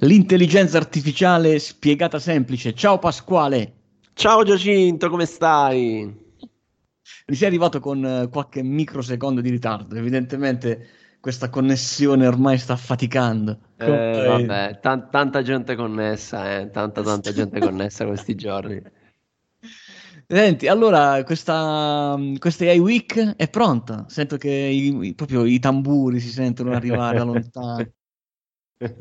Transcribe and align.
l'intelligenza 0.00 0.76
artificiale 0.76 1.58
spiegata 1.58 2.18
semplice. 2.18 2.74
Ciao 2.74 2.98
Pasquale. 2.98 3.72
Ciao 4.12 4.42
Giacinto, 4.44 5.08
come 5.08 5.26
stai? 5.26 6.24
Mi 7.28 7.34
sei 7.34 7.48
arrivato 7.48 7.80
con 7.80 8.04
eh, 8.04 8.28
qualche 8.28 8.62
microsecondo 8.62 9.40
di 9.40 9.50
ritardo, 9.50 9.96
evidentemente 9.96 10.88
questa 11.20 11.48
connessione 11.50 12.26
ormai 12.26 12.56
sta 12.56 12.76
faticando. 12.76 13.58
Eh, 13.78 14.24
vabbè, 14.26 14.78
t- 14.80 15.10
tanta 15.10 15.42
gente 15.42 15.74
connessa, 15.74 16.58
eh? 16.58 16.70
tanta 16.70 17.02
tanta 17.02 17.32
gente 17.32 17.58
connessa 17.58 18.06
questi 18.06 18.34
giorni. 18.36 18.80
Senti, 20.28 20.66
allora 20.66 21.22
questa, 21.24 22.16
questa 22.38 22.64
AI 22.64 22.78
Week 22.78 23.36
è 23.36 23.48
pronta. 23.48 24.04
Sento 24.08 24.36
che 24.36 24.50
i, 24.50 25.14
proprio 25.14 25.44
i 25.44 25.58
tamburi 25.58 26.20
si 26.20 26.30
sentono 26.30 26.72
arrivare 26.72 27.18
da 27.18 27.24
lontano. 27.24 27.90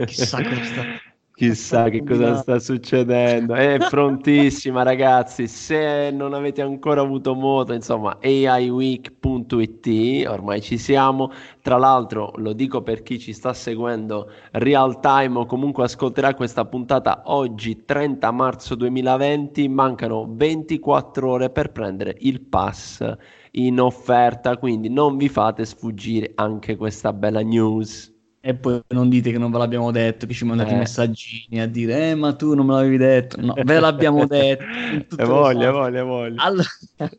Chissà 0.06 0.42
cosa 0.42 0.64
sta, 0.64 0.84
Chissà 1.36 1.90
che 1.90 2.02
cosa 2.02 2.38
sta 2.38 2.60
succedendo. 2.60 3.56
È 3.56 3.78
prontissima, 3.92 4.84
ragazzi. 4.84 5.50
Se 5.50 6.10
non 6.10 6.34
avete 6.34 6.62
ancora 6.62 7.02
avuto 7.02 7.36
modo, 7.36 7.74
insomma, 7.74 8.18
aiweek.it, 8.22 9.88
ormai 10.28 10.62
ci 10.62 10.78
siamo. 10.78 11.30
Tra 11.62 11.76
l'altro, 11.76 12.32
lo 12.38 12.54
dico 12.54 12.84
per 12.84 13.04
chi 13.04 13.20
ci 13.20 13.34
sta 13.34 13.54
seguendo 13.54 14.32
real 14.52 15.02
time 15.02 15.40
o 15.40 15.46
comunque 15.46 15.84
ascolterà 15.84 16.34
questa 16.36 16.64
puntata 16.64 17.24
oggi, 17.26 17.84
30 17.84 18.32
marzo 18.32 18.76
2020. 18.76 19.68
Mancano 19.68 20.26
24 20.30 21.30
ore 21.30 21.50
per 21.50 21.74
prendere 21.74 22.16
il 22.20 22.40
pass 22.40 23.06
in 23.52 23.82
offerta, 23.82 24.56
quindi 24.56 24.88
non 24.88 25.18
vi 25.18 25.28
fate 25.28 25.66
sfuggire 25.66 26.32
anche 26.36 26.78
questa 26.78 27.12
bella 27.12 27.42
news 27.42 28.15
e 28.48 28.54
poi 28.54 28.80
non 28.90 29.10
dite 29.10 29.32
che 29.32 29.40
non 29.40 29.50
ve 29.50 29.58
l'abbiamo 29.58 29.90
detto, 29.90 30.28
che 30.28 30.36
ci 30.36 30.46
mandate 30.46 30.76
eh. 30.76 30.78
messaggini 30.78 31.60
a 31.60 31.66
dire, 31.66 32.12
eh, 32.12 32.16
ma 32.16 32.32
tu 32.34 32.54
non 32.54 32.68
me 32.68 32.74
l'avevi 32.74 32.98
detto. 32.98 33.42
No, 33.42 33.56
ve 33.58 33.80
l'abbiamo 33.80 34.24
detto. 34.30 35.18
E 35.18 35.26
voglia, 35.26 35.72
voglia, 35.72 36.04
voglia. 36.04 36.44
Allora, 36.44 36.68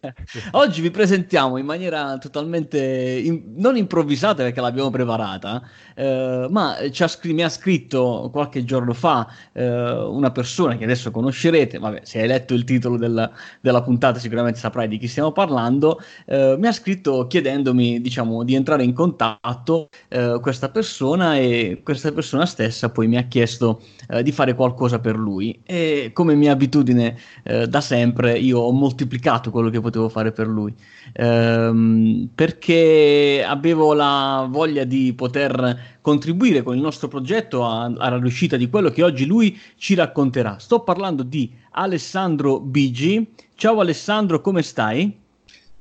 oggi 0.52 0.80
vi 0.82 0.92
presentiamo 0.92 1.56
in 1.56 1.66
maniera 1.66 2.16
totalmente 2.18 2.78
in, 2.78 3.54
non 3.56 3.76
improvvisata 3.76 4.44
perché 4.44 4.60
l'abbiamo 4.60 4.90
preparata, 4.90 5.60
eh, 5.96 6.46
ma 6.48 6.76
ha, 6.76 7.18
mi 7.24 7.42
ha 7.42 7.48
scritto 7.48 8.28
qualche 8.30 8.64
giorno 8.64 8.92
fa 8.92 9.26
eh, 9.52 9.68
una 9.68 10.30
persona 10.30 10.76
che 10.76 10.84
adesso 10.84 11.10
conoscerete, 11.10 11.80
vabbè, 11.80 12.02
se 12.04 12.20
hai 12.20 12.28
letto 12.28 12.54
il 12.54 12.62
titolo 12.62 12.96
della, 12.96 13.28
della 13.60 13.82
puntata 13.82 14.20
sicuramente 14.20 14.60
saprai 14.60 14.86
di 14.86 14.96
chi 14.96 15.08
stiamo 15.08 15.32
parlando, 15.32 16.00
eh, 16.26 16.54
mi 16.56 16.68
ha 16.68 16.72
scritto 16.72 17.26
chiedendomi, 17.26 18.00
diciamo, 18.00 18.44
di 18.44 18.54
entrare 18.54 18.84
in 18.84 18.92
contatto 18.92 19.88
eh, 20.06 20.38
questa 20.40 20.68
persona 20.68 21.14
persona 21.16 21.36
e 21.36 21.80
questa 21.82 22.12
persona 22.12 22.46
stessa 22.46 22.90
poi 22.90 23.08
mi 23.08 23.16
ha 23.16 23.22
chiesto 23.22 23.82
eh, 24.08 24.22
di 24.22 24.32
fare 24.32 24.54
qualcosa 24.54 24.98
per 24.98 25.16
lui 25.16 25.60
e 25.64 26.10
come 26.12 26.34
mia 26.34 26.52
abitudine 26.52 27.16
eh, 27.42 27.66
da 27.66 27.80
sempre 27.80 28.38
io 28.38 28.58
ho 28.60 28.70
moltiplicato 28.72 29.50
quello 29.50 29.70
che 29.70 29.80
potevo 29.80 30.08
fare 30.08 30.32
per 30.32 30.46
lui 30.46 30.74
ehm, 31.12 32.28
perché 32.34 33.44
avevo 33.46 33.94
la 33.94 34.46
voglia 34.48 34.84
di 34.84 35.12
poter 35.14 35.94
contribuire 36.02 36.62
con 36.62 36.76
il 36.76 36.82
nostro 36.82 37.08
progetto 37.08 37.66
alla 37.66 38.18
riuscita 38.18 38.56
di 38.56 38.68
quello 38.68 38.90
che 38.90 39.02
oggi 39.02 39.26
lui 39.26 39.58
ci 39.76 39.94
racconterà. 39.94 40.58
Sto 40.58 40.84
parlando 40.84 41.24
di 41.24 41.50
Alessandro 41.72 42.60
Bigi. 42.60 43.32
Ciao 43.56 43.80
Alessandro, 43.80 44.40
come 44.40 44.62
stai? 44.62 45.24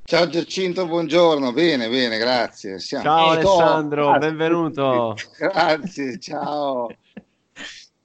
Ciao 0.08 0.30
Giacinto, 0.30 0.86
buongiorno, 0.86 1.52
bene, 1.52 1.90
bene, 1.90 2.20
grazie. 2.20 2.78
Siamo... 2.78 3.04
Ciao 3.04 3.30
Alessandro, 3.32 4.12
grazie. 4.12 4.28
benvenuto. 4.30 5.16
Grazie, 5.36 6.20
ciao. 6.20 6.96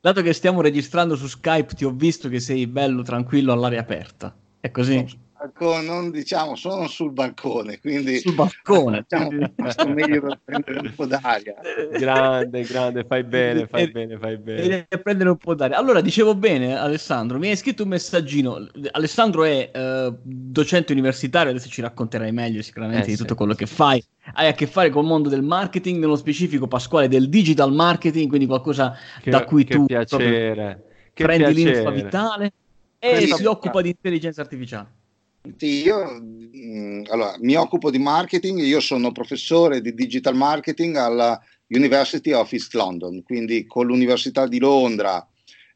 Dato 0.01 0.23
che 0.23 0.33
stiamo 0.33 0.62
registrando 0.62 1.15
su 1.15 1.27
Skype, 1.27 1.75
ti 1.75 1.84
ho 1.84 1.91
visto 1.91 2.31
che 2.31 2.41
sei 2.41 2.67
bello 2.67 3.03
tranquillo 3.03 3.53
all'aria 3.53 3.81
aperta. 3.81 4.34
È 4.59 4.70
così? 4.70 5.07
Balcone, 5.41 5.86
non 5.86 6.10
diciamo, 6.10 6.55
sono 6.55 6.86
sul 6.86 7.12
balcone, 7.12 7.80
quindi 7.80 8.18
sul 8.18 8.34
balcone, 8.34 9.05
diciamo, 9.08 9.95
meglio 9.95 10.20
per 10.20 10.40
prendere 10.45 10.80
un 10.80 10.95
po' 10.95 11.06
d'aria. 11.06 11.55
Grande, 11.98 12.62
grande, 12.62 13.05
fai 13.05 13.24
bene, 13.24 13.67
fai 13.67 13.84
e, 13.84 13.90
bene, 13.90 14.18
fai 14.18 14.36
bene. 14.36 14.86
E 14.89 14.98
prendere 14.98 15.30
un 15.30 15.36
po' 15.39 15.55
d'aria. 15.55 15.79
Allora, 15.79 16.00
dicevo 16.02 16.34
bene, 16.34 16.77
Alessandro, 16.77 17.39
mi 17.39 17.48
hai 17.48 17.56
scritto 17.56 17.84
un 17.84 17.89
messaggino. 17.89 18.68
Alessandro 18.90 19.45
è 19.45 19.70
uh, 19.73 20.18
docente 20.23 20.92
universitario, 20.92 21.50
adesso 21.50 21.68
ci 21.68 21.80
racconterai 21.80 22.33
meglio 22.33 22.61
sicuramente 22.61 23.06
eh, 23.06 23.11
di 23.11 23.17
tutto 23.17 23.34
quello 23.34 23.55
che 23.55 23.67
fai. 23.67 24.02
Hai 24.34 24.48
a 24.48 24.52
che 24.52 24.67
fare 24.67 24.90
col 24.90 25.05
mondo 25.05 25.29
del 25.29 25.42
marketing, 25.42 25.98
nello 25.98 26.17
specifico 26.17 26.68
Pasquale 26.68 27.08
del 27.08 27.29
digital 27.29 27.73
marketing, 27.73 28.29
quindi 28.29 28.46
qualcosa 28.46 28.95
che, 29.23 29.30
da 29.30 29.45
cui 29.45 29.64
che 29.64 29.74
tu 29.74 29.86
piacere. 29.86 30.84
Che 31.12 31.24
prendi 31.24 31.52
piacere. 31.52 31.74
l'infa 31.74 31.90
vitale 31.90 32.52
e 32.98 33.12
Questo 33.12 33.36
si 33.36 33.45
occupa 33.46 33.80
di 33.80 33.89
intelligenza 33.89 34.42
artificiale. 34.42 34.98
Io 35.42 36.20
mh, 36.20 37.05
allora, 37.08 37.34
mi 37.40 37.55
occupo 37.55 37.90
di 37.90 37.98
marketing, 37.98 38.61
io 38.61 38.80
sono 38.80 39.11
professore 39.11 39.80
di 39.80 39.95
digital 39.95 40.36
marketing 40.36 40.96
alla 40.96 41.40
University 41.68 42.33
of 42.33 42.52
East 42.52 42.74
London, 42.74 43.23
quindi 43.23 43.64
con 43.67 43.86
l'Università 43.86 44.46
di 44.46 44.58
Londra 44.58 45.27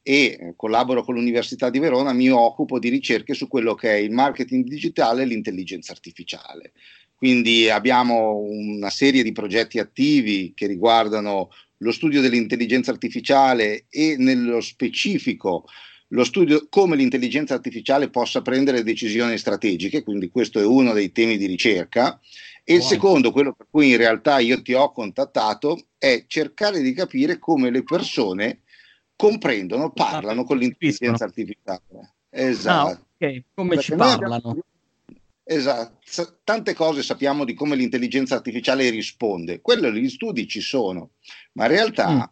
e 0.03 0.53
collaboro 0.57 1.03
con 1.03 1.15
l'Università 1.15 1.71
di 1.71 1.79
Verona, 1.79 2.13
mi 2.13 2.29
occupo 2.29 2.79
di 2.79 2.91
ricerche 2.91 3.33
su 3.33 3.49
quello 3.49 3.75
che 3.75 3.91
è 3.91 3.97
il 3.97 4.11
marketing 4.11 4.65
digitale 4.65 5.23
e 5.23 5.27
l'intelligenza 5.27 5.93
artificiale. 5.93 6.73
Quindi 7.15 7.71
abbiamo 7.71 8.37
una 8.37 8.91
serie 8.91 9.23
di 9.23 9.33
progetti 9.33 9.79
attivi 9.79 10.53
che 10.55 10.67
riguardano 10.67 11.49
lo 11.79 11.93
studio 11.93 12.21
dell'intelligenza 12.21 12.91
artificiale 12.91 13.87
e 13.89 14.17
nello 14.19 14.61
specifico 14.61 15.65
lo 16.15 16.23
studio 16.23 16.67
come 16.71 16.95
l'intelligenza 16.95 17.55
artificiale 17.55 18.09
possa 18.09 18.41
prendere 18.41 18.85
decisioni 18.85 19.37
strategiche, 19.37 20.05
quindi 20.05 20.31
questo 20.31 20.61
è 20.61 20.65
uno 20.65 20.93
dei 20.93 21.11
temi 21.11 21.37
di 21.37 21.47
ricerca. 21.47 22.21
E 22.63 22.77
il 22.77 22.83
secondo, 22.83 23.33
quello 23.33 23.53
per 23.53 23.67
cui 23.69 23.91
in 23.91 23.97
realtà 23.97 24.39
io 24.39 24.63
ti 24.63 24.73
ho 24.73 24.91
contattato, 24.93 25.89
è 25.99 26.25
cercare 26.27 26.81
di 26.81 26.95
capire 26.95 27.39
come 27.39 27.71
le 27.71 27.83
persone 27.83 28.61
comprendono, 29.17 29.91
parlano 29.91 30.45
con 30.45 30.57
l'intelligenza 30.57 31.25
artificiale. 31.25 31.83
Esatto. 32.31 32.91
Ah, 32.91 33.05
okay. 33.17 33.45
Come 33.53 33.69
Perché 33.71 33.83
ci 33.83 33.95
parlano? 33.97 34.35
Abbiamo... 34.35 34.59
Esatto, 35.47 36.39
tante 36.43 36.75
cose 36.75 37.03
sappiamo 37.03 37.45
di 37.45 37.53
come 37.55 37.77
l'intelligenza 37.77 38.37
artificiale 38.37 38.89
risponde, 38.89 39.61
quello 39.61 39.91
gli 39.91 40.09
studi 40.09 40.47
ci 40.49 40.61
sono, 40.61 41.11
ma 41.53 41.65
in 41.65 41.71
realtà 41.71 42.11
mm 42.11 42.23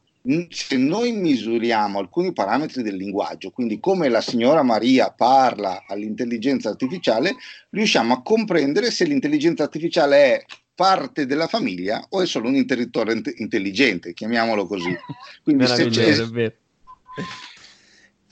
se 0.50 0.77
noi 0.77 1.12
misuriamo 1.12 1.99
alcuni 1.99 2.33
parametri 2.33 2.83
del 2.83 2.94
linguaggio, 2.94 3.50
quindi 3.50 3.81
come 3.81 4.09
la 4.09 4.21
signora 4.21 4.62
Maria 4.62 5.10
parla 5.10 5.84
all'intelligenza 5.87 6.69
artificiale, 6.69 7.34
riusciamo 7.71 8.15
a 8.15 8.22
comprendere 8.22 8.91
se 8.91 9.05
l'intelligenza 9.05 9.65
artificiale 9.65 10.16
è 10.16 10.44
parte 10.75 11.27
della 11.27 11.49
famiglia 11.49 12.05
o 12.10 12.22
è 12.22 12.27
solo 12.27 12.49
un 12.49 12.55
interruttore 12.55 13.21
intelligente, 13.37 14.15
chiamiamolo 14.15 14.66
così. 14.66 14.94
Quindi 15.43 15.66
se 15.66 15.87
c'è, 15.88 16.54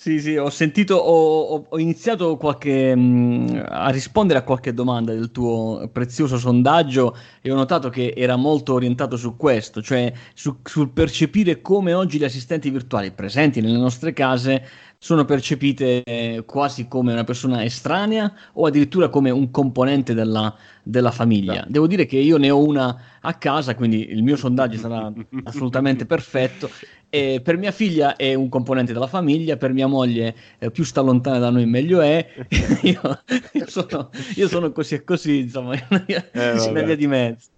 sì, 0.00 0.18
sì, 0.18 0.34
ho 0.38 0.48
sentito, 0.48 0.94
ho, 0.96 1.66
ho 1.68 1.78
iniziato 1.78 2.38
qualche, 2.38 2.96
mh, 2.96 3.00
mm, 3.00 3.60
a 3.68 3.90
rispondere 3.90 4.38
a 4.38 4.42
qualche 4.44 4.72
domanda 4.72 5.12
del 5.12 5.30
tuo 5.30 5.90
prezioso 5.92 6.38
sondaggio 6.38 7.14
e 7.42 7.52
ho 7.52 7.54
notato 7.54 7.90
che 7.90 8.14
era 8.16 8.36
molto 8.36 8.72
orientato 8.72 9.18
su 9.18 9.36
questo, 9.36 9.82
cioè 9.82 10.10
su, 10.32 10.56
sul 10.62 10.88
percepire 10.88 11.60
come 11.60 11.92
oggi 11.92 12.16
gli 12.16 12.24
assistenti 12.24 12.70
virtuali 12.70 13.10
presenti 13.10 13.60
nelle 13.60 13.76
nostre 13.76 14.14
case 14.14 14.66
sono 15.02 15.24
percepite 15.24 16.44
quasi 16.46 16.86
come 16.86 17.12
una 17.14 17.24
persona 17.24 17.64
estranea 17.64 18.30
o 18.54 18.66
addirittura 18.66 19.08
come 19.08 19.30
un 19.30 19.50
componente 19.50 20.12
della, 20.12 20.54
della 20.82 21.10
famiglia. 21.10 21.64
Devo 21.66 21.86
dire 21.86 22.04
che 22.04 22.18
io 22.18 22.36
ne 22.36 22.50
ho 22.50 22.62
una 22.62 23.18
a 23.20 23.34
casa, 23.34 23.74
quindi 23.74 24.10
il 24.10 24.22
mio 24.22 24.36
sondaggio 24.36 24.76
sarà 24.78 25.10
assolutamente 25.44 26.04
perfetto. 26.06 26.70
E 27.12 27.40
per 27.42 27.56
mia 27.56 27.72
figlia 27.72 28.14
è 28.14 28.34
un 28.34 28.48
componente 28.48 28.92
della 28.92 29.08
famiglia, 29.08 29.56
per 29.56 29.72
mia 29.72 29.88
moglie 29.88 30.34
eh, 30.58 30.70
più 30.70 30.84
sta 30.84 31.00
lontana 31.00 31.40
da 31.40 31.50
noi 31.50 31.66
meglio 31.66 32.00
è. 32.00 32.24
io, 32.82 33.22
io, 33.52 33.66
sono, 33.66 34.10
io, 34.36 34.48
sono, 34.48 34.70
così 34.70 34.94
e 34.94 35.02
così, 35.02 35.38
insomma, 35.40 35.74
eh, 36.06 36.50
una 36.68 36.82
via 36.82 36.94
di 36.94 37.08
mezzo. 37.08 37.48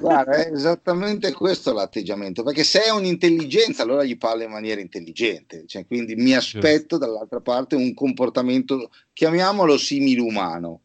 Guarda, 0.00 0.32
è 0.32 0.52
esattamente 0.52 1.32
questo 1.32 1.72
l'atteggiamento, 1.72 2.42
perché 2.42 2.62
se 2.62 2.82
è 2.82 2.90
un'intelligenza 2.90 3.84
allora 3.84 4.04
gli 4.04 4.18
parla 4.18 4.44
in 4.44 4.50
maniera 4.50 4.82
intelligente, 4.82 5.64
cioè, 5.66 5.86
quindi 5.86 6.14
mi 6.16 6.34
aspetto 6.34 6.98
dall'altra 6.98 7.40
parte 7.40 7.76
un 7.76 7.94
comportamento, 7.94 8.90
chiamiamolo 9.14 9.78
simile-umano. 9.78 10.80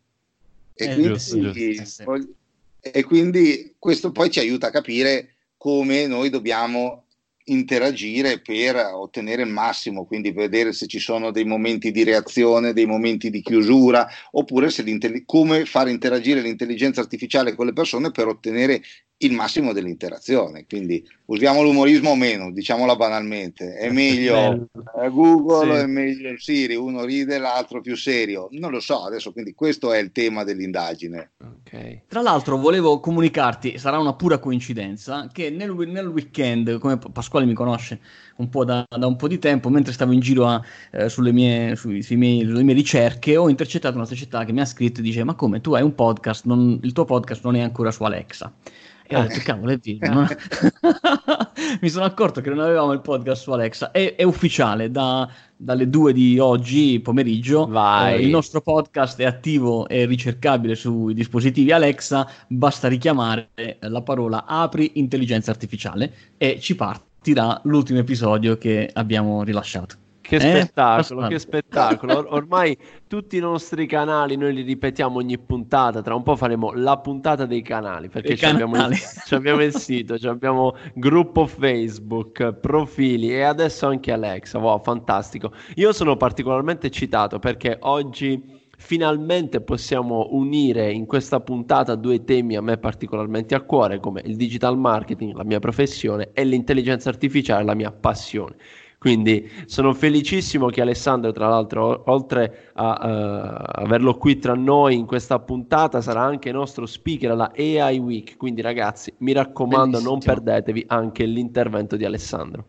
E, 0.73 0.85
eh, 0.85 0.93
quindi, 0.93 1.07
giusto, 1.09 1.51
giusto. 1.51 2.27
e 2.79 3.03
quindi 3.03 3.75
questo 3.77 4.11
poi 4.11 4.29
ci 4.29 4.39
aiuta 4.39 4.67
a 4.67 4.71
capire 4.71 5.31
come 5.57 6.05
noi 6.05 6.29
dobbiamo 6.29 7.04
interagire 7.45 8.39
per 8.39 8.75
ottenere 8.75 9.43
il 9.43 9.49
massimo, 9.49 10.05
quindi 10.05 10.31
vedere 10.31 10.73
se 10.73 10.87
ci 10.87 10.99
sono 10.99 11.31
dei 11.31 11.45
momenti 11.45 11.91
di 11.91 12.03
reazione, 12.03 12.73
dei 12.73 12.85
momenti 12.85 13.29
di 13.29 13.41
chiusura, 13.41 14.07
oppure 14.31 14.69
come 15.25 15.65
fare 15.65 15.91
interagire 15.91 16.41
l'intelligenza 16.41 17.01
artificiale 17.01 17.55
con 17.55 17.65
le 17.65 17.73
persone 17.73 18.11
per 18.11 18.27
ottenere 18.27 18.81
il 19.17 19.31
massimo 19.31 19.71
dell'interazione. 19.71 20.65
Quindi 20.67 21.07
usiamo 21.25 21.61
l'umorismo 21.61 22.11
o 22.11 22.15
meno, 22.15 22.51
diciamolo 22.51 22.95
banalmente. 22.95 23.75
È 23.75 23.89
meglio 23.89 24.67
Google, 25.11 25.75
sì. 25.75 25.83
è 25.83 25.85
meglio 25.85 26.37
Siri, 26.37 26.75
uno 26.75 27.05
ride, 27.05 27.37
l'altro 27.37 27.81
più 27.81 27.95
serio. 27.95 28.47
Non 28.51 28.71
lo 28.71 28.79
so 28.79 29.03
adesso, 29.03 29.31
quindi 29.31 29.53
questo 29.53 29.93
è 29.93 29.99
il 29.99 30.11
tema 30.11 30.43
dell'indagine. 30.43 31.31
Okay. 31.61 32.03
Tra 32.07 32.21
l'altro 32.21 32.57
volevo 32.57 32.99
comunicarti, 32.99 33.77
sarà 33.77 33.97
una 33.97 34.15
pura 34.15 34.37
coincidenza, 34.37 35.29
che 35.31 35.49
nel, 35.49 35.73
nel 35.73 36.07
weekend, 36.07 36.77
come 36.79 36.97
Pasquale 36.97 37.45
mi 37.45 37.53
conosce 37.53 37.99
un 38.37 38.49
po' 38.49 38.65
da, 38.65 38.85
da, 38.87 39.07
un 39.07 39.15
po' 39.15 39.27
di 39.27 39.39
tempo, 39.39 39.69
mentre 39.69 39.93
stavo 39.93 40.11
in 40.11 40.19
giro 40.19 40.47
a, 40.47 40.61
eh, 40.91 41.09
sulle, 41.09 41.31
mie, 41.31 41.75
sui, 41.75 42.01
sui 42.01 42.17
miei, 42.17 42.45
sulle 42.45 42.63
mie 42.63 42.73
ricerche, 42.73 43.37
ho 43.37 43.49
intercettato 43.49 43.95
una 43.95 44.05
società 44.05 44.43
che 44.43 44.51
mi 44.51 44.61
ha 44.61 44.65
scritto 44.65 44.99
e 44.99 45.03
dice 45.03 45.23
ma 45.23 45.35
come 45.35 45.61
tu 45.61 45.73
hai 45.73 45.83
un 45.83 45.95
podcast, 45.95 46.45
non, 46.45 46.79
il 46.81 46.91
tuo 46.91 47.05
podcast 47.05 47.43
non 47.43 47.55
è 47.55 47.61
ancora 47.61 47.91
su 47.91 48.03
Alexa. 48.03 48.51
E 49.07 49.15
ho 49.15 49.21
detto, 49.21 49.39
cavolo, 49.43 49.71
è 49.71 49.77
vero. 49.77 50.25
Mi 51.79 51.89
sono 51.89 52.05
accorto 52.05 52.41
che 52.41 52.49
non 52.49 52.59
avevamo 52.59 52.91
il 52.91 53.01
podcast 53.01 53.43
su 53.43 53.51
Alexa. 53.51 53.91
È, 53.91 54.15
è 54.15 54.23
ufficiale, 54.23 54.89
da, 54.89 55.29
dalle 55.55 55.87
2 55.89 56.11
di 56.11 56.39
oggi 56.39 56.99
pomeriggio. 57.01 57.67
Eh, 58.07 58.21
il 58.21 58.29
nostro 58.29 58.61
podcast 58.61 59.19
è 59.19 59.25
attivo 59.25 59.87
e 59.87 60.05
ricercabile 60.05 60.73
sui 60.73 61.13
dispositivi 61.13 61.71
Alexa. 61.71 62.27
Basta 62.47 62.87
richiamare 62.87 63.49
la 63.81 64.01
parola 64.01 64.45
apri 64.45 64.93
intelligenza 64.95 65.51
artificiale 65.51 66.11
e 66.37 66.59
ci 66.59 66.73
partirà 67.25 67.59
l'ultimo 67.63 67.97
episodio 67.97 68.55
che 68.55 68.87
abbiamo 68.93 69.41
rilasciato. 69.41 69.95
Che 70.21 70.35
eh? 70.35 70.39
spettacolo, 70.39 71.27
che 71.27 71.39
spettacolo. 71.39 72.17
Or- 72.17 72.27
ormai 72.33 72.77
tutti 73.07 73.37
i 73.37 73.39
nostri 73.39 73.87
canali 73.87 74.35
noi 74.35 74.53
li 74.53 74.61
ripetiamo 74.61 75.17
ogni 75.17 75.39
puntata. 75.39 76.03
Tra 76.03 76.13
un 76.13 76.21
po' 76.21 76.35
faremo 76.35 76.71
la 76.73 76.97
puntata 76.97 77.47
dei 77.47 77.63
canali 77.63 78.09
perché 78.09 78.35
ci 78.35 78.45
abbiamo, 78.45 78.75
il, 78.75 78.95
abbiamo, 79.31 79.63
il, 79.63 79.75
sito, 79.75 80.15
abbiamo 80.27 80.75
gruppo 80.93 81.47
Facebook, 81.47 82.53
profili 82.53 83.33
e 83.33 83.41
adesso 83.41 83.87
anche 83.87 84.11
Alexa. 84.11 84.59
Wow, 84.59 84.81
fantastico. 84.83 85.51
Io 85.75 85.93
sono 85.93 86.17
particolarmente 86.17 86.87
eccitato 86.87 87.39
perché 87.39 87.77
oggi 87.81 88.54
finalmente 88.85 89.61
possiamo 89.61 90.27
unire 90.33 90.91
in 90.91 91.07
questa 91.07 91.39
puntata 91.39 91.95
due 91.95 92.23
temi 92.23 92.55
a 92.55 92.61
me 92.61 92.77
particolarmente 92.77 93.55
a 93.55 93.61
cuore 93.61 93.99
come 93.99 94.21
il 94.25 94.35
digital 94.35 94.77
marketing, 94.77 95.35
la 95.35 95.43
mia 95.43 95.57
professione 95.57 96.29
e 96.33 96.43
l'intelligenza 96.43 97.09
artificiale, 97.09 97.63
la 97.63 97.73
mia 97.73 97.91
passione. 97.91 98.55
Quindi 98.99 99.49
sono 99.65 99.91
felicissimo 99.93 100.67
che 100.67 100.81
Alessandro, 100.81 101.31
tra 101.31 101.47
l'altro, 101.47 102.03
oltre 102.05 102.71
a 102.73 102.91
uh, 102.91 103.81
averlo 103.83 104.17
qui 104.17 104.37
tra 104.37 104.53
noi 104.53 104.95
in 104.95 105.07
questa 105.07 105.39
puntata, 105.39 105.99
sarà 105.99 106.21
anche 106.21 106.51
nostro 106.51 106.85
speaker 106.85 107.31
alla 107.31 107.51
AI 107.55 107.97
Week. 107.97 108.37
Quindi 108.37 108.61
ragazzi, 108.61 109.11
mi 109.17 109.31
raccomando, 109.31 109.97
Bellissimo. 109.97 110.09
non 110.11 110.19
perdetevi 110.19 110.85
anche 110.87 111.25
l'intervento 111.25 111.95
di 111.95 112.05
Alessandro. 112.05 112.65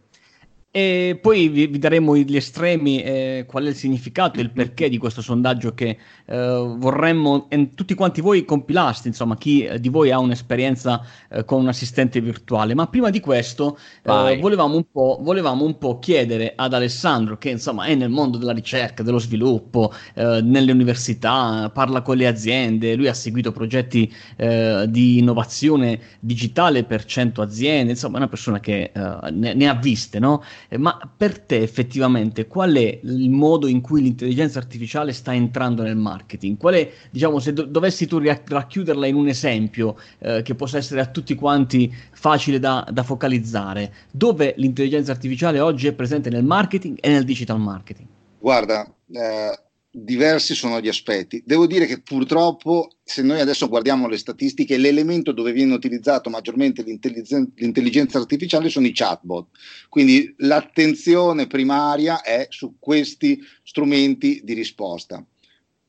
E 0.77 1.19
poi 1.19 1.49
vi, 1.49 1.69
vi 1.69 1.79
daremo 1.79 2.15
gli 2.19 2.37
estremi, 2.37 3.03
eh, 3.03 3.47
qual 3.49 3.65
è 3.65 3.69
il 3.69 3.75
significato 3.75 4.39
e 4.39 4.43
il 4.43 4.51
perché 4.51 4.91
di 4.91 4.99
questo 4.99 5.23
sondaggio 5.23 5.73
che 5.73 5.97
eh, 6.27 6.75
vorremmo 6.77 7.47
e 7.49 7.71
tutti 7.73 7.95
quanti 7.95 8.21
voi 8.21 8.45
compilaste, 8.45 9.09
insomma, 9.09 9.39
chi 9.39 9.65
eh, 9.65 9.81
di 9.81 9.89
voi 9.89 10.11
ha 10.11 10.19
un'esperienza 10.19 11.03
eh, 11.31 11.47
con 11.47 11.63
un 11.63 11.69
assistente 11.69 12.21
virtuale. 12.21 12.75
Ma 12.75 12.89
prima 12.89 13.09
di 13.09 13.21
questo 13.21 13.79
eh, 14.03 14.37
volevamo 14.39 14.77
un, 14.77 14.85
volevamo, 14.93 15.65
un 15.65 15.79
po', 15.79 15.99
chiedere 15.99 16.53
ad 16.55 16.75
Alessandro, 16.75 17.39
che 17.39 17.49
insomma 17.49 17.87
è 17.87 17.95
nel 17.95 18.11
mondo 18.11 18.37
della 18.37 18.53
ricerca, 18.53 19.03
dello 19.03 19.19
sviluppo, 19.19 19.95
eh, 20.13 20.43
nelle 20.43 20.73
università, 20.73 21.71
parla 21.73 22.03
con 22.03 22.19
le 22.19 22.27
aziende, 22.27 22.97
lui 22.97 23.09
ha 23.09 23.15
seguito 23.15 23.51
progetti 23.51 24.13
di 24.37 25.19
innovazione 25.19 25.99
digitale 26.21 26.85
per 26.85 27.05
100 27.05 27.41
aziende, 27.41 27.93
insomma 27.93 28.17
è 28.17 28.19
una 28.19 28.29
persona 28.29 28.61
che 28.61 28.91
ne, 28.95 29.55
ne 29.55 29.69
ha 29.69 29.75
viste, 29.75 30.19
no? 30.19 30.43
Eh, 30.69 30.79
ma 30.79 30.99
per 31.17 31.39
te 31.41 31.63
effettivamente 31.63 32.47
qual 32.47 32.75
è 32.75 33.01
il 33.03 33.31
modo 33.31 33.67
in 33.67 33.81
cui 33.81 34.03
l'intelligenza 34.03 34.59
artificiale 34.59 35.13
sta 35.13 35.35
entrando 35.35 35.83
nel 35.83 35.97
marketing? 35.97 36.57
Qual 36.57 36.75
è, 36.75 36.91
diciamo, 37.11 37.39
se 37.39 37.53
do- 37.53 37.65
dovessi 37.65 38.07
tu 38.07 38.19
racchiuderla 38.19 39.07
in 39.07 39.15
un 39.15 39.29
esempio 39.29 39.97
eh, 40.19 40.43
che 40.43 40.55
possa 40.55 40.79
essere 40.79 41.01
a 41.01 41.07
tutti 41.07 41.35
quanti 41.35 41.93
facile 42.13 42.59
da, 42.59 42.87
da 42.91 43.03
focalizzare, 43.03 43.93
dove 44.11 44.55
l'intelligenza 44.57 45.13
artificiale 45.13 45.61
oggi 45.61 45.87
è 45.87 45.93
presente 45.93 46.31
nel 46.31 46.45
marketing 46.45 46.99
e 47.01 47.09
nel 47.09 47.25
digital 47.25 47.61
marketing? 47.61 48.09
Guarda, 48.39 48.87
eh, 49.13 49.59
diversi 49.99 50.55
sono 50.55 50.79
gli 50.79 50.89
aspetti. 50.89 51.43
Devo 51.47 51.67
dire 51.67 51.87
che 51.87 52.03
purtroppo, 52.03 52.97
se 53.03 53.23
noi 53.23 53.41
adesso 53.41 53.67
guardiamo 53.67 54.09
le 54.09 54.19
statistiche, 54.19 54.77
l'elemento 54.77 55.33
dove 55.33 55.53
viene 55.53 55.73
utilizzato 55.73 56.29
maggiormente 56.29 56.83
l'intelligenza, 56.83 57.51
l'intelligenza 57.55 58.19
artificiale 58.19 58.69
sono 58.69 58.87
i 58.87 58.93
chatbot. 58.93 59.49
Quindi 59.89 60.35
l'attenzione 60.39 61.47
primaria 61.47 62.21
è 62.21 62.47
su 62.51 62.77
questi 62.79 63.41
strumenti 63.63 64.43
di 64.45 64.53
risposta, 64.53 65.25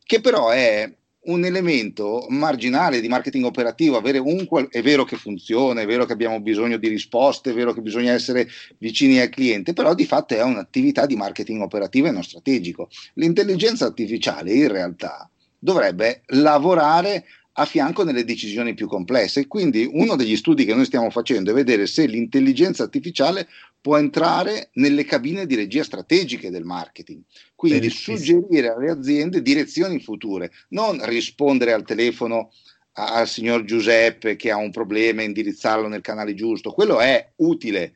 che 0.06 0.22
però 0.22 0.52
è 0.52 0.90
un 1.28 1.46
elemento 1.46 2.26
marginale 2.30 3.00
di 3.00 3.08
marketing 3.08 3.46
operativo, 3.46 3.98
avere 3.98 4.18
un 4.18 4.46
è 4.70 4.82
vero 4.82 5.04
che 5.04 5.18
funziona, 5.18 5.82
è 5.82 5.86
vero 5.86 6.06
che 6.06 6.14
abbiamo 6.14 6.40
bisogno 6.40 6.78
di 6.78 6.88
risposte, 6.88 7.52
è 7.52 7.54
vero 7.54 7.74
che 7.74 7.82
bisogna 7.82 8.14
essere 8.14 8.48
vicini 8.78 9.20
al 9.20 9.30
cliente, 9.30 9.74
però 9.74 9.94
di 9.94 10.06
fatto 10.06 10.36
è 10.36 10.42
un'attività 10.42 11.06
di 11.06 11.16
marketing 11.16 11.62
operativo 11.62 12.08
e 12.08 12.12
non 12.12 12.24
strategico. 12.24 12.90
L'intelligenza 13.16 13.86
artificiale 13.86 14.54
in 14.54 14.68
realtà 14.70 15.30
dovrebbe 15.60 16.22
lavorare 16.28 17.26
a 17.60 17.66
fianco 17.66 18.04
nelle 18.04 18.24
decisioni 18.24 18.74
più 18.74 18.88
complesse. 18.88 19.48
Quindi 19.48 19.90
uno 19.92 20.16
degli 20.16 20.36
studi 20.36 20.66
che 20.66 20.76
noi 20.76 20.86
stiamo 20.86 21.10
facendo 21.10 21.52
è 21.52 21.54
vedere 21.54 21.88
se 21.88 22.06
l'intelligenza 22.06 22.84
artificiale 22.84 23.48
può 23.82 23.98
entrare 23.98 24.70
nelle 24.74 25.06
cabine 25.06 25.46
di 25.46 25.56
regia 25.56 25.84
strategiche 25.84 26.50
del 26.50 26.66
marketing, 26.66 27.22
quindi 27.56 27.90
suggerire 27.90 28.70
alle 28.70 28.92
aziende 28.92 29.42
direzioni 29.42 30.00
future, 30.00 30.52
non 30.70 31.04
rispondere 31.06 31.74
al 31.74 31.84
telefono 31.84 32.52
al 33.00 33.28
signor 33.28 33.64
Giuseppe 33.64 34.36
che 34.36 34.50
ha 34.52 34.58
un 34.58 34.72
problema 34.72 35.22
e 35.22 35.26
indirizzarlo 35.26 35.88
nel 35.88 36.02
canale 36.02 36.34
giusto. 36.34 36.72
Quello 36.72 37.00
è 37.00 37.32
utile, 37.38 37.94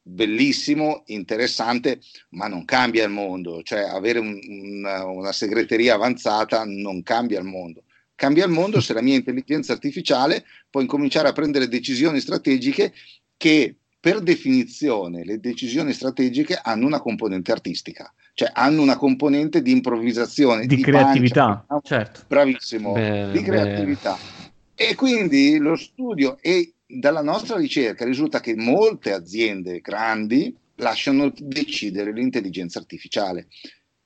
bellissimo, 0.00 1.02
interessante, 1.06 2.00
ma 2.30 2.46
non 2.46 2.64
cambia 2.64 3.04
il 3.04 3.10
mondo. 3.10 3.62
Cioè 3.62 3.80
avere 3.80 4.20
un, 4.20 4.38
una, 4.46 5.06
una 5.06 5.32
segreteria 5.32 5.94
avanzata 5.94 6.64
non 6.64 7.02
cambia 7.02 7.40
il 7.40 7.46
mondo. 7.46 7.82
Cambia 8.14 8.44
il 8.44 8.50
mondo 8.50 8.80
se 8.82 8.92
la 8.92 9.02
mia 9.02 9.16
intelligenza 9.16 9.72
artificiale 9.72 10.44
può 10.70 10.80
incominciare 10.80 11.28
a 11.28 11.32
prendere 11.32 11.68
decisioni 11.68 12.20
strategiche 12.20 12.92
che 13.36 13.76
per 14.04 14.20
definizione 14.20 15.24
le 15.24 15.40
decisioni 15.40 15.94
strategiche 15.94 16.60
hanno 16.62 16.84
una 16.84 17.00
componente 17.00 17.52
artistica, 17.52 18.12
cioè 18.34 18.50
hanno 18.52 18.82
una 18.82 18.98
componente 18.98 19.62
di 19.62 19.70
improvvisazione, 19.70 20.66
di, 20.66 20.76
di 20.76 20.82
creatività, 20.82 21.64
pancia, 21.66 21.96
certo. 21.96 22.20
bravissimo, 22.26 22.92
bene, 22.92 23.32
di 23.32 23.42
creatività. 23.42 24.18
Bene. 24.18 24.52
E 24.90 24.94
quindi 24.94 25.56
lo 25.56 25.76
studio 25.76 26.36
e 26.42 26.74
dalla 26.86 27.22
nostra 27.22 27.56
ricerca 27.56 28.04
risulta 28.04 28.40
che 28.40 28.54
molte 28.54 29.12
aziende 29.12 29.80
grandi 29.80 30.54
lasciano 30.76 31.32
decidere 31.34 32.12
l'intelligenza 32.12 32.78
artificiale. 32.78 33.46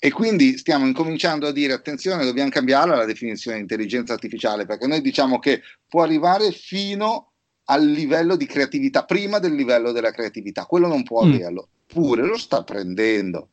E 0.01 0.11
quindi 0.13 0.57
stiamo 0.57 0.87
incominciando 0.87 1.49
a 1.49 1.53
dire 1.53 1.73
attenzione, 1.73 2.25
dobbiamo 2.25 2.51
cambiare 2.51 2.95
la 2.95 3.05
definizione 3.05 3.57
di 3.57 3.63
intelligenza 3.63 4.13
artificiale, 4.13 4.65
perché 4.65 4.87
noi 4.87 5.01
diciamo 5.01 5.41
che 5.41 5.63
può 5.89 6.03
arrivare 6.03 6.53
fino 6.53 7.33
al 7.65 7.85
livello 7.85 8.37
di 8.37 8.47
creatività, 8.47 9.05
prima 9.05 9.41
del 9.41 9.55
livello 9.55 9.91
della 9.91 10.13
creatività, 10.13 10.67
quello 10.67 10.87
non 10.87 11.03
può 11.03 11.25
mm. 11.25 11.33
averlo, 11.33 11.69
pure 11.87 12.23
lo 12.23 12.39
sta 12.39 12.63
prendendo, 12.63 13.51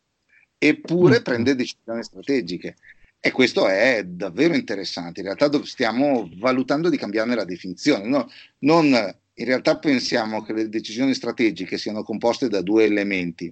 eppure 0.57 1.19
mm. 1.19 1.23
prende 1.23 1.55
decisioni 1.55 2.03
strategiche. 2.03 2.75
E 3.19 3.31
questo 3.31 3.67
è 3.67 4.03
davvero 4.05 4.53
interessante. 4.53 5.21
In 5.21 5.33
realtà 5.33 5.49
stiamo 5.65 6.29
valutando 6.35 6.89
di 6.89 6.97
cambiarne 6.97 7.33
la 7.33 7.43
definizione. 7.43 8.07
No, 8.07 8.29
non, 8.59 8.85
in 8.85 9.45
realtà 9.45 9.79
pensiamo 9.79 10.43
che 10.43 10.53
le 10.53 10.69
decisioni 10.69 11.15
strategiche 11.15 11.79
siano 11.79 12.03
composte 12.03 12.49
da 12.49 12.61
due 12.61 12.83
elementi. 12.83 13.51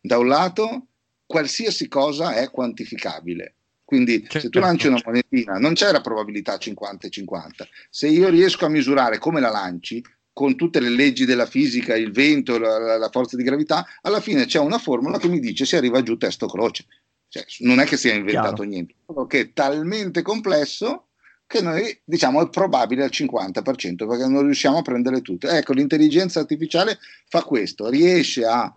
Da 0.00 0.18
un 0.18 0.28
lato 0.28 0.87
qualsiasi 1.28 1.88
cosa 1.88 2.34
è 2.34 2.50
quantificabile. 2.50 3.54
Quindi 3.84 4.20
certo. 4.22 4.40
se 4.40 4.48
tu 4.48 4.58
lanci 4.58 4.86
una 4.86 5.00
monetina 5.04 5.58
non 5.58 5.74
c'è 5.74 5.92
la 5.92 6.00
probabilità 6.00 6.56
50-50. 6.56 7.68
Se 7.90 8.08
io 8.08 8.28
riesco 8.28 8.64
a 8.64 8.68
misurare 8.68 9.18
come 9.18 9.40
la 9.40 9.50
lanci, 9.50 10.02
con 10.32 10.56
tutte 10.56 10.80
le 10.80 10.88
leggi 10.88 11.24
della 11.24 11.46
fisica, 11.46 11.96
il 11.96 12.12
vento, 12.12 12.58
la, 12.58 12.96
la 12.96 13.10
forza 13.10 13.36
di 13.36 13.42
gravità, 13.42 13.86
alla 14.02 14.20
fine 14.20 14.46
c'è 14.46 14.58
una 14.58 14.78
formula 14.78 15.18
che 15.18 15.28
mi 15.28 15.40
dice 15.40 15.64
se 15.64 15.76
arriva 15.76 16.02
giù 16.02 16.16
testo 16.16 16.46
croce. 16.46 16.86
Cioè, 17.28 17.44
non 17.60 17.78
è 17.78 17.84
che 17.84 17.98
sia 17.98 18.14
inventato 18.14 18.54
Chiaro. 18.54 18.70
niente, 18.70 18.94
solo 19.06 19.26
che 19.26 19.40
è 19.40 19.52
talmente 19.52 20.22
complesso 20.22 21.08
che 21.46 21.62
noi 21.62 21.98
diciamo 22.04 22.42
è 22.42 22.48
probabile 22.50 23.04
al 23.04 23.10
50% 23.10 24.06
perché 24.06 24.26
non 24.26 24.44
riusciamo 24.44 24.78
a 24.78 24.82
prendere 24.82 25.22
tutte. 25.22 25.48
Ecco, 25.48 25.72
l'intelligenza 25.72 26.40
artificiale 26.40 26.98
fa 27.26 27.42
questo, 27.42 27.88
riesce 27.88 28.44
a 28.44 28.72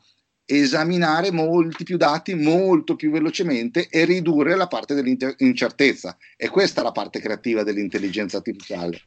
esaminare 0.59 1.31
molti 1.31 1.83
più 1.83 1.97
dati 1.97 2.35
molto 2.35 2.95
più 2.95 3.11
velocemente 3.11 3.87
e 3.89 4.05
ridurre 4.05 4.55
la 4.55 4.67
parte 4.67 4.93
dell'incertezza. 4.93 6.17
E 6.35 6.49
questa 6.49 6.81
è 6.81 6.83
la 6.83 6.91
parte 6.91 7.19
creativa 7.19 7.63
dell'intelligenza 7.63 8.37
artificiale. 8.37 9.01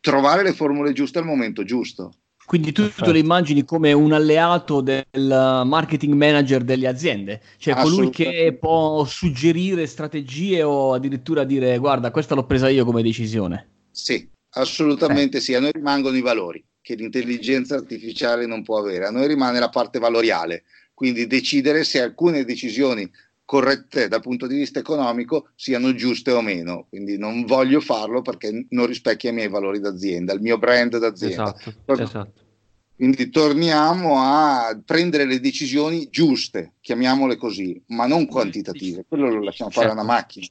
trovare 0.00 0.42
le 0.42 0.52
formule 0.52 0.92
giuste 0.92 1.18
al 1.18 1.24
momento 1.24 1.64
giusto. 1.64 2.12
Quindi 2.44 2.72
tu 2.72 2.90
te 2.90 3.12
lo 3.12 3.16
immagini 3.16 3.64
come 3.64 3.92
un 3.92 4.12
alleato 4.12 4.80
del 4.80 5.06
marketing 5.14 6.14
manager 6.14 6.64
delle 6.64 6.88
aziende, 6.88 7.40
cioè 7.58 7.74
colui 7.74 8.10
che 8.10 8.56
può 8.60 9.04
suggerire 9.04 9.86
strategie 9.86 10.62
o 10.62 10.92
addirittura 10.92 11.44
dire 11.44 11.78
guarda 11.78 12.10
questa 12.10 12.34
l'ho 12.34 12.44
presa 12.44 12.68
io 12.68 12.84
come 12.84 13.02
decisione. 13.02 13.68
Sì, 13.90 14.28
assolutamente 14.50 15.38
eh. 15.38 15.40
sì, 15.40 15.54
a 15.54 15.60
noi 15.60 15.70
rimangono 15.72 16.16
i 16.16 16.22
valori 16.22 16.62
che 16.82 16.94
l'intelligenza 16.94 17.76
artificiale 17.76 18.46
non 18.46 18.64
può 18.64 18.78
avere, 18.78 19.06
a 19.06 19.10
noi 19.10 19.28
rimane 19.28 19.60
la 19.60 19.68
parte 19.68 19.98
valoriale, 19.98 20.64
quindi 21.00 21.26
decidere 21.26 21.82
se 21.82 22.02
alcune 22.02 22.44
decisioni 22.44 23.10
corrette 23.46 24.06
dal 24.06 24.20
punto 24.20 24.46
di 24.46 24.54
vista 24.54 24.80
economico 24.80 25.48
siano 25.54 25.94
giuste 25.94 26.30
o 26.30 26.42
meno. 26.42 26.88
Quindi 26.90 27.16
non 27.16 27.46
voglio 27.46 27.80
farlo 27.80 28.20
perché 28.20 28.66
non 28.68 28.84
rispecchia 28.84 29.30
i 29.30 29.32
miei 29.32 29.48
valori 29.48 29.80
d'azienda, 29.80 30.34
il 30.34 30.42
mio 30.42 30.58
brand 30.58 30.98
d'azienda. 30.98 31.56
Esatto, 31.56 32.02
esatto. 32.02 32.32
Quindi 32.94 33.30
torniamo 33.30 34.18
a 34.18 34.78
prendere 34.84 35.24
le 35.24 35.40
decisioni 35.40 36.10
giuste, 36.10 36.74
chiamiamole 36.82 37.36
così, 37.36 37.82
ma 37.86 38.06
non 38.06 38.26
quantitative. 38.26 39.06
Quello 39.08 39.30
lo 39.30 39.42
lasciamo 39.42 39.70
fare 39.70 39.86
certo. 39.86 40.00
a 40.02 40.04
una 40.04 40.12
macchina. 40.12 40.46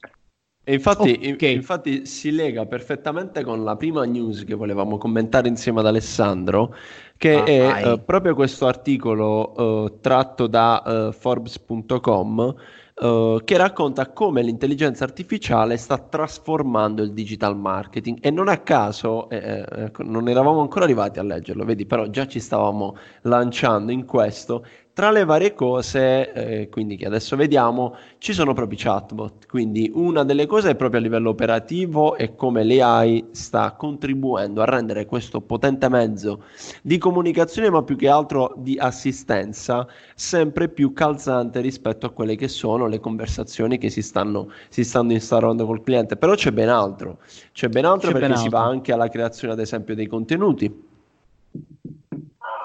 E 0.62 0.74
infatti, 0.74 1.32
okay. 1.32 1.54
infatti, 1.54 2.04
si 2.04 2.30
lega 2.30 2.66
perfettamente 2.66 3.42
con 3.42 3.64
la 3.64 3.76
prima 3.76 4.04
news 4.04 4.44
che 4.44 4.54
volevamo 4.54 4.98
commentare 4.98 5.48
insieme 5.48 5.80
ad 5.80 5.86
Alessandro, 5.86 6.74
che 7.16 7.34
ah, 7.34 7.44
è 7.44 7.92
uh, 7.92 8.04
proprio 8.04 8.34
questo 8.34 8.66
articolo 8.66 9.52
uh, 9.56 10.00
tratto 10.00 10.46
da 10.46 11.08
uh, 11.08 11.12
Forbes.com 11.12 12.54
Uh, 13.00 13.40
che 13.44 13.56
racconta 13.56 14.12
come 14.12 14.42
l'intelligenza 14.42 15.04
artificiale 15.04 15.78
sta 15.78 15.96
trasformando 15.96 17.02
il 17.02 17.14
digital 17.14 17.56
marketing 17.56 18.18
e 18.20 18.30
non 18.30 18.48
a 18.48 18.58
caso 18.58 19.30
eh, 19.30 19.64
eh, 19.66 19.90
non 20.00 20.28
eravamo 20.28 20.60
ancora 20.60 20.84
arrivati 20.84 21.18
a 21.18 21.22
leggerlo, 21.22 21.64
vedi, 21.64 21.86
però 21.86 22.08
già 22.08 22.26
ci 22.26 22.40
stavamo 22.40 22.98
lanciando 23.22 23.90
in 23.90 24.04
questo 24.04 24.66
tra 25.00 25.10
le 25.10 25.24
varie 25.24 25.54
cose, 25.54 26.30
eh, 26.30 26.68
quindi 26.68 26.96
che 26.96 27.06
adesso 27.06 27.34
vediamo, 27.34 27.96
ci 28.18 28.34
sono 28.34 28.52
proprio 28.52 28.78
i 28.78 28.82
chatbot. 28.82 29.46
Quindi 29.46 29.90
una 29.94 30.24
delle 30.24 30.44
cose 30.44 30.72
è 30.72 30.74
proprio 30.74 31.00
a 31.00 31.02
livello 31.02 31.30
operativo 31.30 32.16
e 32.16 32.34
come 32.34 32.64
l'AI 32.64 33.28
sta 33.30 33.72
contribuendo 33.78 34.60
a 34.60 34.66
rendere 34.66 35.06
questo 35.06 35.40
potente 35.40 35.88
mezzo 35.88 36.44
di 36.82 36.98
comunicazione, 36.98 37.70
ma 37.70 37.82
più 37.82 37.96
che 37.96 38.10
altro 38.10 38.52
di 38.58 38.76
assistenza, 38.78 39.86
sempre 40.14 40.68
più 40.68 40.92
calzante 40.92 41.62
rispetto 41.62 42.04
a 42.04 42.10
quelle 42.10 42.36
che 42.36 42.48
sono 42.48 42.86
le 42.86 43.00
conversazioni 43.00 43.78
che 43.78 43.88
si 43.88 44.02
stanno, 44.02 44.50
si 44.68 44.84
stanno 44.84 45.12
instaurando 45.12 45.64
col 45.64 45.82
cliente. 45.82 46.18
Però 46.18 46.34
c'è 46.34 46.52
ben 46.52 46.68
altro, 46.68 47.20
c'è 47.52 47.68
ben 47.68 47.86
altro 47.86 48.08
c'è 48.08 48.12
perché 48.12 48.28
ben 48.28 48.36
altro. 48.36 48.50
si 48.50 48.54
va 48.54 48.64
anche 48.66 48.92
alla 48.92 49.08
creazione, 49.08 49.54
ad 49.54 49.60
esempio, 49.60 49.94
dei 49.94 50.06
contenuti 50.06 50.88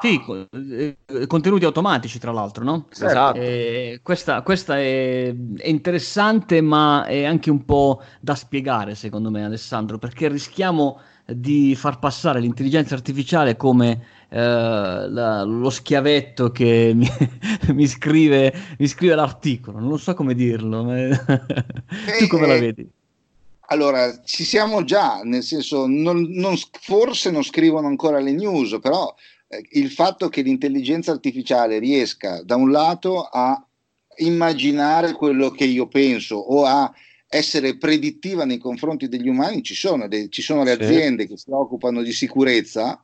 sì, 0.02 0.22
eh, 0.52 1.28
contenuti 1.28 1.66
automatici 1.66 2.20
tra 2.20 2.32
l'altro, 2.32 2.64
no? 2.64 2.88
Esatto. 2.92 3.40
Eh, 3.40 4.00
questa, 4.04 4.42
questa 4.42 4.78
è, 4.78 5.34
è, 5.58 5.68
interessante 5.68 6.62
ma 6.62 7.06
è 7.06 7.24
anche 7.26 7.50
un 7.50 7.66
po' 7.66 8.02
da 8.20 8.36
spiegare 8.36 8.96
secondo 8.96 9.30
me 9.32 9.44
Alessandro, 9.44 9.98
perché 9.98 10.28
rischiamo 10.28 11.00
di 11.26 11.76
far 11.76 11.98
passare 11.98 12.40
l'intelligenza 12.40 12.94
artificiale 12.94 13.56
come 13.56 14.06
eh, 14.30 14.38
la, 14.38 15.44
lo 15.44 15.70
schiavetto 15.70 16.52
che 16.52 16.92
mi, 16.96 17.10
mi, 17.74 17.88
scrive, 17.88 18.54
mi, 18.78 18.88
scrive, 18.88 19.16
l'articolo, 19.16 19.80
non 19.80 19.98
so 19.98 20.14
come 20.14 20.36
dirlo, 20.36 20.84
ma... 20.84 21.08
tu 22.20 22.28
come 22.28 22.48
la 22.48 22.60
vedi? 22.60 22.88
Allora, 23.70 24.22
ci 24.24 24.44
siamo 24.44 24.84
già, 24.84 25.22
nel 25.24 25.42
senso, 25.42 25.88
non, 25.88 26.28
non, 26.30 26.56
forse 26.80 27.32
non 27.32 27.44
scrivono 27.44 27.88
ancora 27.88 28.20
le 28.20 28.32
news, 28.32 28.78
però 28.80 29.12
eh, 29.12 29.35
il 29.72 29.92
fatto 29.92 30.30
che 30.30 30.42
l'intelligenza 30.42 31.12
artificiale 31.12 31.80
riesca 31.80 32.42
da 32.44 32.56
un 32.56 32.72
lato 32.72 33.24
a 33.24 33.64
immaginare 34.18 35.12
quello 35.14 35.52
che 35.52 35.66
io 35.66 35.88
penso 35.88 36.36
o 36.36 36.66
a 36.66 36.92
essere 37.28 37.78
predittiva 37.78 38.46
nei 38.46 38.58
confronti 38.58 39.08
degli 39.08 39.28
umani, 39.28 39.62
ci 39.62 39.76
sono, 39.76 40.08
de- 40.08 40.30
ci 40.30 40.42
sono 40.42 40.64
le 40.64 40.72
aziende 40.72 41.24
sì. 41.24 41.30
che 41.30 41.38
si 41.38 41.52
occupano 41.52 42.02
di 42.02 42.14
sicurezza 42.14 43.04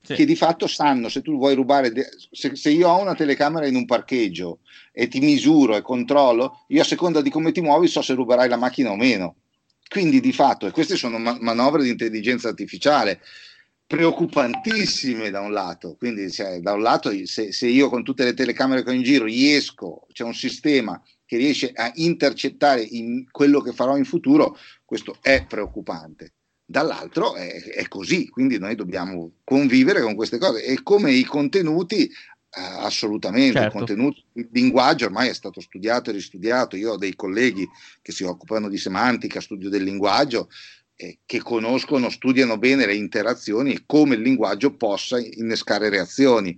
sì. 0.00 0.14
che 0.14 0.24
di 0.24 0.36
fatto 0.36 0.66
sanno 0.66 1.08
se 1.08 1.20
tu 1.20 1.36
vuoi 1.36 1.54
rubare, 1.54 1.92
de- 1.92 2.08
se-, 2.30 2.56
se, 2.56 2.70
io 2.70 2.88
ho 2.88 3.00
una 3.00 3.14
telecamera 3.14 3.66
in 3.66 3.76
un 3.76 3.84
parcheggio 3.84 4.60
e 4.92 5.08
ti 5.08 5.20
misuro 5.20 5.76
e 5.76 5.82
controllo, 5.82 6.64
io 6.68 6.80
a 6.80 6.84
seconda 6.84 7.20
di 7.20 7.30
come 7.30 7.52
ti 7.52 7.60
muovi 7.60 7.88
so 7.88 8.02
se 8.02 8.14
ruberai 8.14 8.48
la 8.48 8.56
macchina 8.56 8.90
o 8.90 8.96
meno. 8.96 9.36
Quindi 9.88 10.20
di 10.20 10.32
fatto, 10.32 10.66
e 10.66 10.70
queste 10.70 10.96
sono 10.96 11.18
ma- 11.18 11.36
manovre 11.40 11.82
di 11.82 11.90
intelligenza 11.90 12.48
artificiale, 12.48 13.20
preoccupantissime 13.86 15.30
da 15.30 15.40
un 15.40 15.52
lato, 15.52 15.94
quindi 15.96 16.30
cioè, 16.30 16.58
da 16.60 16.72
un 16.72 16.82
lato 16.82 17.10
se, 17.24 17.52
se, 17.52 17.68
io 17.68 17.88
con 17.88 18.02
tutte 18.02 18.24
le 18.24 18.34
telecamere 18.34 18.82
che 18.82 18.90
ho 18.90 18.94
in 18.94 19.02
giro 19.02 19.24
riesco, 19.24 20.06
c'è 20.12 20.24
un 20.24 20.34
sistema 20.34 21.00
che 21.24 21.36
riesce 21.36 21.70
a 21.72 21.90
intercettare 21.94 22.82
in 22.82 23.30
quello 23.30 23.60
che 23.60 23.72
farò 23.72 23.96
in 23.96 24.04
futuro, 24.04 24.56
questo 24.84 25.18
è 25.20 25.44
preoccupante. 25.46 26.32
Dall'altro 26.68 27.36
è, 27.36 27.62
è 27.62 27.86
così, 27.86 28.28
quindi 28.28 28.58
noi 28.58 28.74
dobbiamo 28.74 29.34
convivere 29.44 30.02
con 30.02 30.16
queste 30.16 30.38
cose 30.38 30.64
e 30.64 30.82
come 30.82 31.12
i 31.12 31.24
contenuti 31.24 32.10
Uh, 32.56 32.84
assolutamente, 32.84 33.58
certo. 33.58 33.66
il 33.66 33.72
contenuto, 33.84 34.22
il 34.32 34.48
linguaggio 34.50 35.04
ormai 35.04 35.28
è 35.28 35.34
stato 35.34 35.60
studiato 35.60 36.08
e 36.08 36.14
ristudiato. 36.14 36.74
Io 36.76 36.92
ho 36.92 36.96
dei 36.96 37.14
colleghi 37.14 37.68
che 38.00 38.12
si 38.12 38.24
occupano 38.24 38.70
di 38.70 38.78
semantica, 38.78 39.42
studio 39.42 39.68
del 39.68 39.82
linguaggio 39.82 40.48
eh, 40.96 41.18
che 41.24 41.40
conoscono, 41.40 42.08
studiano 42.10 42.58
bene 42.58 42.86
le 42.86 42.94
interazioni 42.94 43.72
e 43.72 43.82
come 43.86 44.14
il 44.14 44.22
linguaggio 44.22 44.74
possa 44.74 45.18
innescare 45.18 45.88
reazioni. 45.88 46.56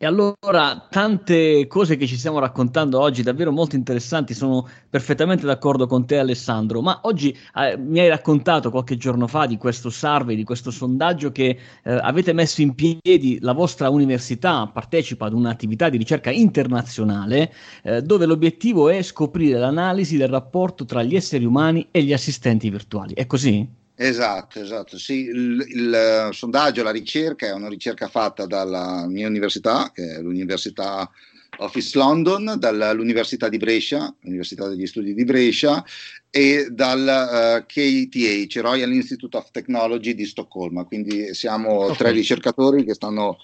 E 0.00 0.06
allora 0.06 0.86
tante 0.88 1.66
cose 1.66 1.96
che 1.96 2.06
ci 2.06 2.16
stiamo 2.16 2.38
raccontando 2.38 3.00
oggi, 3.00 3.24
davvero 3.24 3.50
molto 3.50 3.74
interessanti, 3.74 4.32
sono 4.32 4.64
perfettamente 4.88 5.44
d'accordo 5.44 5.88
con 5.88 6.06
te 6.06 6.18
Alessandro, 6.18 6.80
ma 6.80 7.00
oggi 7.02 7.36
eh, 7.56 7.76
mi 7.76 7.98
hai 7.98 8.08
raccontato 8.08 8.70
qualche 8.70 8.96
giorno 8.96 9.26
fa 9.26 9.46
di 9.46 9.56
questo 9.56 9.90
survey, 9.90 10.36
di 10.36 10.44
questo 10.44 10.70
sondaggio 10.70 11.32
che 11.32 11.58
eh, 11.82 11.92
avete 11.92 12.32
messo 12.32 12.62
in 12.62 12.76
piedi, 12.76 13.38
la 13.40 13.52
vostra 13.52 13.90
università 13.90 14.68
partecipa 14.68 15.26
ad 15.26 15.32
un'attività 15.32 15.88
di 15.88 15.96
ricerca 15.96 16.30
internazionale 16.30 17.52
eh, 17.82 18.00
dove 18.00 18.24
l'obiettivo 18.24 18.90
è 18.90 19.02
scoprire 19.02 19.58
l'analisi 19.58 20.16
del 20.16 20.28
rapporto 20.28 20.84
tra 20.84 21.02
gli 21.02 21.16
esseri 21.16 21.44
umani 21.44 21.88
e 21.90 22.04
gli 22.04 22.12
assistenti 22.12 22.70
virtuali. 22.70 23.14
È 23.14 23.26
così? 23.26 23.68
Esatto, 24.00 24.60
esatto. 24.60 24.96
Sì, 24.96 25.24
il, 25.24 25.64
il, 25.70 25.92
eh, 25.92 26.32
sondaggio, 26.32 26.84
la 26.84 26.92
ricerca 26.92 27.46
è 27.46 27.52
una 27.52 27.68
ricerca 27.68 28.06
fatta 28.06 28.46
dalla 28.46 29.08
mia 29.08 29.26
università, 29.26 29.90
che 29.92 30.14
è 30.14 30.20
l'Università 30.20 31.10
of 31.56 31.74
East 31.74 31.96
London, 31.96 32.54
dall'Università 32.58 33.48
di 33.48 33.56
Brescia, 33.56 34.14
l'Università 34.20 34.68
degli 34.68 34.86
Studi 34.86 35.14
di 35.14 35.24
Brescia, 35.24 35.84
e 36.30 36.68
dal 36.70 37.00
uh, 37.00 37.56
eh, 37.56 37.64
KTH, 37.66 38.60
Royal 38.60 38.92
Institute 38.92 39.36
of 39.36 39.50
Technology 39.50 40.14
di 40.14 40.26
Stoccolma. 40.26 40.84
Quindi 40.84 41.34
siamo 41.34 41.90
tre 41.96 42.12
ricercatori 42.12 42.84
che 42.84 42.94
stanno 42.94 43.38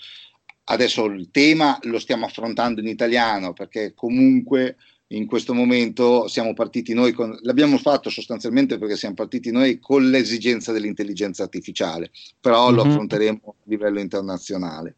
adesso 0.66 1.06
il 1.06 1.30
tema 1.30 1.78
lo 1.82 1.99
stiamo 1.99 2.26
affrontando 2.26 2.80
in 2.80 2.87
italiano 2.87 3.52
perché 3.52 3.92
comunque 3.94 4.76
in 5.08 5.26
questo 5.26 5.52
momento 5.52 6.28
siamo 6.28 6.54
partiti 6.54 6.94
noi 6.94 7.12
con, 7.12 7.37
l'abbiamo 7.42 7.76
fatto 7.78 8.08
sostanzialmente 8.08 8.78
perché 8.78 8.96
siamo 8.96 9.14
partiti 9.14 9.50
noi 9.50 9.78
con 9.78 10.08
l'esigenza 10.08 10.73
dell'intelligenza 10.73 11.42
artificiale, 11.42 12.11
però 12.40 12.66
mm-hmm. 12.66 12.76
lo 12.76 12.84
mhm. 12.84 12.90
affronteremo 12.90 13.40
a 13.46 13.54
livello 13.64 14.00
internazionale 14.00 14.96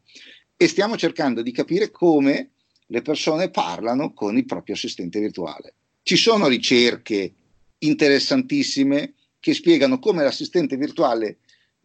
e 0.55 0.67
stiamo 0.67 0.97
cercando 0.97 1.41
di 1.41 1.51
capire 1.51 1.91
come 1.91 2.51
le 2.87 3.01
persone 3.01 3.49
parlano 3.49 4.13
con 4.13 4.37
il 4.37 4.45
proprio 4.45 4.75
assistente 4.75 5.19
virtuale. 5.19 5.73
Ci 6.01 6.15
sono 6.15 6.47
ricerche 6.47 7.33
interessantissime 7.79 9.13
che 9.39 9.53
spiegano 9.53 9.99
come 9.99 10.23
l'assistente 10.23 10.77
virtuale 10.77 11.37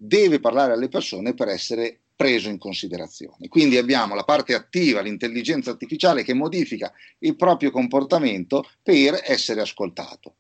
deve 0.04 0.40
parlare 0.40 0.72
alle 0.72 0.88
persone 0.88 1.32
per 1.32 1.46
essere 1.46 1.98
preso 2.16 2.48
in 2.48 2.58
considerazione. 2.58 3.48
Quindi 3.48 3.76
abbiamo 3.76 4.16
la 4.16 4.24
parte 4.24 4.52
attiva, 4.54 5.00
l'intelligenza 5.00 5.70
artificiale 5.70 6.24
che 6.24 6.34
modifica 6.34 6.92
il 7.20 7.36
proprio 7.36 7.70
comportamento 7.70 8.68
per 8.82 9.20
essere 9.24 9.60
ascoltato. 9.60 10.34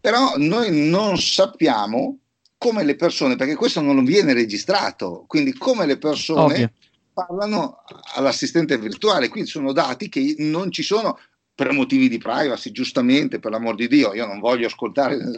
Però 0.00 0.34
noi 0.36 0.68
non 0.88 1.18
sappiamo 1.18 2.18
come 2.58 2.84
le 2.84 2.96
persone, 2.96 3.36
perché 3.36 3.54
questo 3.54 3.80
non 3.80 4.04
viene 4.04 4.34
registrato, 4.34 5.24
quindi 5.26 5.52
come 5.54 5.86
le 5.86 5.98
persone 5.98 6.54
Ovvio. 6.54 6.72
parlano 7.12 7.84
all'assistente 8.14 8.78
virtuale, 8.78 9.28
quindi 9.28 9.48
sono 9.48 9.72
dati 9.72 10.08
che 10.08 10.36
non 10.38 10.70
ci 10.70 10.82
sono 10.82 11.18
per 11.54 11.72
motivi 11.72 12.08
di 12.08 12.18
privacy, 12.18 12.70
giustamente, 12.70 13.38
per 13.38 13.50
l'amor 13.50 13.76
di 13.76 13.88
Dio, 13.88 14.12
io 14.12 14.26
non 14.26 14.40
voglio 14.40 14.66
ascoltare 14.66 15.16
le 15.16 15.32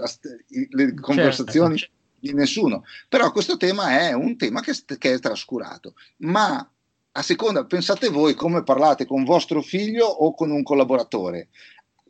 certo, 0.49 1.00
conversazioni 1.00 1.76
certo 1.76 1.97
di 2.20 2.32
nessuno. 2.32 2.84
Però 3.08 3.30
questo 3.32 3.56
tema 3.56 3.98
è 4.00 4.12
un 4.12 4.37
tema 4.37 4.60
che, 4.60 4.75
che 4.98 5.14
è 5.14 5.18
trascurato. 5.18 5.94
Ma 6.18 6.68
a 7.12 7.22
seconda, 7.22 7.64
pensate 7.64 8.08
voi 8.08 8.34
come 8.34 8.62
parlate 8.62 9.06
con 9.06 9.25
vostro 9.25 9.60
figlio 9.60 10.06
o 10.06 10.34
con 10.34 10.50
un 10.50 10.62
collaboratore. 10.62 11.48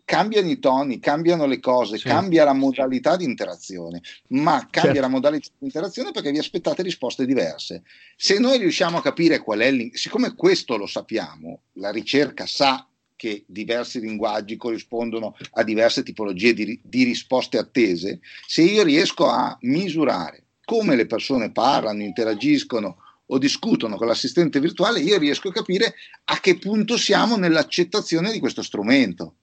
cambiano 0.05 0.49
i 0.49 0.59
toni, 0.59 0.99
cambiano 1.01 1.45
le 1.45 1.61
cose, 1.61 1.99
certo. 1.99 2.17
cambia 2.17 2.45
la 2.45 2.55
modalità 2.55 3.17
di 3.17 3.25
interazione, 3.25 4.01
ma 4.29 4.67
cambia 4.71 4.93
certo. 4.93 5.01
la 5.01 5.09
modalità 5.09 5.49
di 5.59 5.67
interazione 5.67 6.11
perché 6.13 6.31
vi 6.31 6.39
aspettate 6.39 6.83
risposte 6.83 7.27
diverse. 7.27 7.83
Se 8.17 8.39
noi 8.39 8.59
riusciamo 8.59 8.99
a 8.99 9.03
capire 9.03 9.39
qual 9.39 9.61
è 9.61 9.71
siccome 9.93 10.35
questo 10.35 10.77
lo 10.77 10.87
sappiamo, 10.87 11.61
la 11.75 11.91
ricerca 11.91 12.47
sa 12.47 12.87
che 13.19 13.43
diversi 13.47 13.99
linguaggi 13.99 14.57
corrispondono 14.57 15.37
a 15.55 15.65
diverse 15.65 16.05
tipologie 16.05 16.55
di, 16.55 16.81
di 16.81 17.03
risposte 17.03 17.59
attese, 17.59 18.21
se 18.47 18.63
io 18.63 18.85
riesco 18.85 19.27
a 19.27 19.59
misurare 19.63 20.45
come 20.65 20.95
le 20.95 21.07
persone 21.07 21.51
parlano, 21.51 22.03
interagiscono 22.03 22.99
o 23.27 23.39
discutono 23.39 23.97
con 23.97 24.07
l'assistente 24.07 24.61
virtuale, 24.61 25.01
io 25.01 25.19
riesco 25.19 25.49
a 25.49 25.53
capire 25.53 25.95
a 26.27 26.39
che 26.39 26.59
punto 26.59 26.97
siamo 26.97 27.37
nell'accettazione 27.37 28.31
di 28.31 28.39
questo 28.39 28.63
strumento 28.63 29.35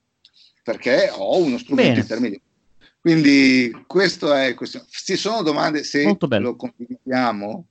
perché 0.62 1.10
ho 1.12 1.36
uno 1.38 1.58
strumento 1.58 1.90
Bene. 1.90 2.00
intermedio. 2.00 2.40
Quindi 3.00 3.84
questo 3.86 4.32
è 4.32 4.54
questo. 4.54 4.84
Ci 4.88 5.16
sono 5.16 5.42
domande, 5.42 5.84
se 5.84 6.16
lo 6.40 6.56
condividiamo, 6.56 7.66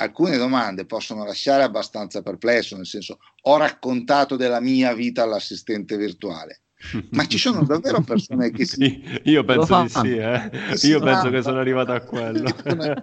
alcune 0.00 0.36
domande 0.36 0.86
possono 0.86 1.24
lasciare 1.24 1.62
abbastanza 1.62 2.22
perplesso, 2.22 2.76
nel 2.76 2.86
senso 2.86 3.18
ho 3.42 3.56
raccontato 3.56 4.36
della 4.36 4.60
mia 4.60 4.94
vita 4.94 5.22
all'assistente 5.22 5.96
virtuale. 5.96 6.62
Ma 7.12 7.26
ci 7.26 7.36
sono 7.36 7.62
davvero 7.62 8.00
persone 8.00 8.50
che 8.50 8.64
sì, 8.64 9.04
io 9.24 9.44
penso 9.44 9.82
di 9.82 9.88
sì, 9.90 10.16
eh. 10.16 10.50
io 10.88 11.00
penso 11.00 11.28
che 11.28 11.42
sono 11.42 11.58
arrivato 11.58 11.92
a 11.92 12.00
quello. 12.00 12.48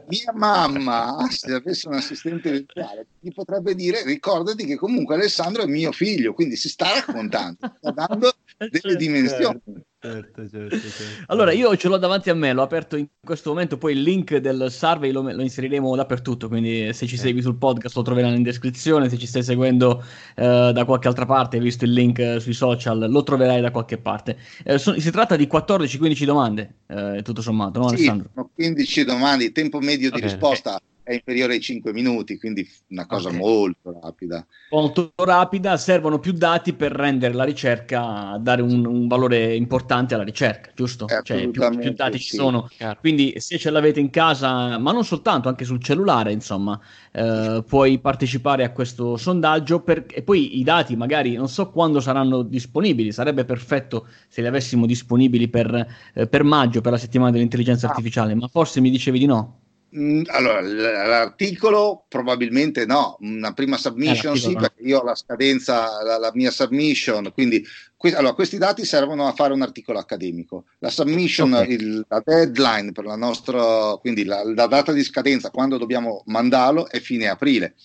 Mia 0.08 0.34
mamma, 0.34 1.28
se 1.30 1.54
avesse 1.54 1.88
un 1.88 1.94
assistente 1.94 2.50
virtuale, 2.50 3.06
ti 3.20 3.32
potrebbe 3.32 3.76
dire 3.76 4.04
ricordati 4.04 4.66
che 4.66 4.78
comunque 4.78 5.14
Alessandro 5.14 5.62
è 5.62 5.68
mio 5.68 5.92
figlio, 5.92 6.34
quindi 6.34 6.56
si 6.56 6.70
sta 6.70 6.92
raccontando, 6.94 7.58
sta 7.78 7.92
dando 7.92 8.34
delle 8.58 8.72
certo. 8.82 8.98
dimensioni. 8.98 9.62
Certo, 10.00 10.48
certo, 10.48 10.78
certo, 10.78 11.24
Allora, 11.26 11.52
io 11.52 11.76
ce 11.76 11.88
l'ho 11.88 11.98
davanti 11.98 12.30
a 12.30 12.36
me, 12.36 12.54
l'ho 12.54 12.62
aperto 12.62 12.98
in 12.98 13.08
questo 13.20 13.50
momento, 13.50 13.80
poi 13.80 13.94
il 13.94 14.04
link 14.04 14.36
del 14.36 14.68
survey 14.70 15.10
lo, 15.12 15.24
lo 15.24 15.42
inseriremo 15.42 15.96
dappertutto, 15.96 16.48
quindi 16.48 16.94
se 16.94 17.08
ci 17.08 17.16
eh. 17.16 17.18
segui 17.18 17.42
sul 17.42 17.56
podcast 17.56 17.96
lo 17.96 18.04
troverai 18.04 18.36
in 18.36 18.44
descrizione, 18.44 19.10
se 19.10 19.18
ci 19.18 19.26
stai 19.26 19.42
seguendo 19.42 20.04
eh, 20.36 20.72
da 20.72 20.86
qualche 20.86 21.08
altra 21.08 21.26
parte, 21.26 21.58
hai 21.58 21.64
visto 21.64 21.84
il 21.86 21.94
link 21.94 22.20
eh, 22.20 22.40
sui 22.40 22.54
social, 22.54 23.10
lo 23.10 23.24
troverai 23.24 23.60
da 23.60 23.72
qualche 23.72 23.98
parte. 23.98 24.38
Eh, 24.64 24.78
so, 24.78 25.00
si 25.00 25.10
tratta 25.10 25.36
di 25.36 25.48
14-15 25.52 26.24
domande, 26.26 26.76
eh, 26.86 27.22
tutto 27.24 27.42
sommato, 27.42 27.80
no 27.80 27.88
sì, 27.88 27.96
Alessandro? 27.96 28.30
15 28.54 29.04
domande, 29.04 29.52
tempo 29.52 29.80
medio 29.80 30.12
di 30.12 30.18
okay, 30.18 30.30
risposta. 30.30 30.80
È 31.08 31.14
inferiore 31.14 31.54
ai 31.54 31.62
5 31.62 31.94
minuti, 31.94 32.38
quindi 32.38 32.70
una 32.90 33.06
cosa 33.06 33.30
okay. 33.30 33.40
molto 33.40 33.98
rapida. 34.02 34.46
Molto 34.72 35.14
rapida, 35.16 35.78
servono 35.78 36.20
più 36.20 36.34
dati 36.34 36.74
per 36.74 36.92
rendere 36.92 37.34
la 37.34 37.46
ricerca, 37.46 38.38
dare 38.42 38.62
un, 38.62 38.86
un 38.86 39.08
valore 39.08 39.56
importante 39.56 40.16
alla 40.16 40.26
ricerca, 40.26 40.72
giusto? 40.76 41.06
Cioè, 41.24 41.48
più, 41.48 41.62
più 41.78 41.94
dati 41.94 42.18
sì. 42.18 42.24
ci 42.26 42.36
sono. 42.36 42.68
Chiaro. 42.70 43.00
Quindi 43.00 43.36
se 43.38 43.58
ce 43.58 43.70
l'avete 43.70 44.02
in 44.02 44.10
casa, 44.10 44.78
ma 44.80 44.92
non 44.92 45.06
soltanto, 45.06 45.48
anche 45.48 45.64
sul 45.64 45.82
cellulare, 45.82 46.34
insomma, 46.34 46.78
eh, 47.14 47.64
puoi 47.66 48.00
partecipare 48.00 48.66
a 48.66 48.74
questo 48.74 49.16
sondaggio 49.16 49.80
per... 49.84 50.08
e 50.10 50.24
poi 50.24 50.60
i 50.60 50.64
dati 50.64 50.98
magari 50.98 51.36
non 51.36 51.48
so 51.48 51.70
quando 51.72 52.02
saranno 52.02 52.42
disponibili, 52.42 53.14
sarebbe 53.14 53.46
perfetto 53.46 54.10
se 54.28 54.42
li 54.42 54.48
avessimo 54.48 54.86
disponibili 54.86 55.48
per, 55.48 55.88
eh, 56.14 56.28
per 56.28 56.44
maggio, 56.44 56.82
per 56.82 56.92
la 56.92 56.98
settimana 56.98 57.32
dell'intelligenza 57.32 57.88
ah. 57.88 57.92
artificiale, 57.92 58.36
ma 58.36 58.50
forse 58.50 58.82
mi 58.82 58.90
dicevi 58.90 59.20
di 59.20 59.26
no. 59.26 59.62
Mm, 59.96 60.24
allora, 60.28 60.60
l'articolo 60.60 62.04
probabilmente 62.10 62.86
no, 62.86 63.16
una 63.22 63.54
prima 63.54 63.78
submission 63.78 64.36
eh, 64.36 64.40
sì, 64.40 64.54
no. 64.54 64.60
perché 64.60 64.84
io 64.84 65.00
ho 65.00 65.04
la 65.04 65.16
scadenza, 65.16 66.04
la, 66.04 66.18
la 66.18 66.32
mia 66.34 66.52
submission, 66.52 67.32
quindi 67.32 67.66
que- 67.96 68.14
allora, 68.14 68.34
questi 68.34 68.58
dati 68.58 68.84
servono 68.84 69.28
a 69.28 69.32
fare 69.32 69.54
un 69.54 69.62
articolo 69.62 69.98
accademico. 69.98 70.66
La 70.80 70.90
submission, 70.90 71.54
okay. 71.54 71.72
il, 71.72 72.06
la 72.08 72.22
deadline 72.24 72.92
per 72.92 73.06
la 73.06 73.16
nostra, 73.16 73.96
quindi 74.02 74.26
la, 74.26 74.44
la, 74.44 74.68
data 74.68 74.92
di 74.92 75.04
scadenza 75.04 75.52
quando 75.52 75.78
dobbiamo 75.78 76.22
mandarlo 76.26 76.90
è 76.90 77.00
fine 77.00 77.30
aprile. 77.30 77.76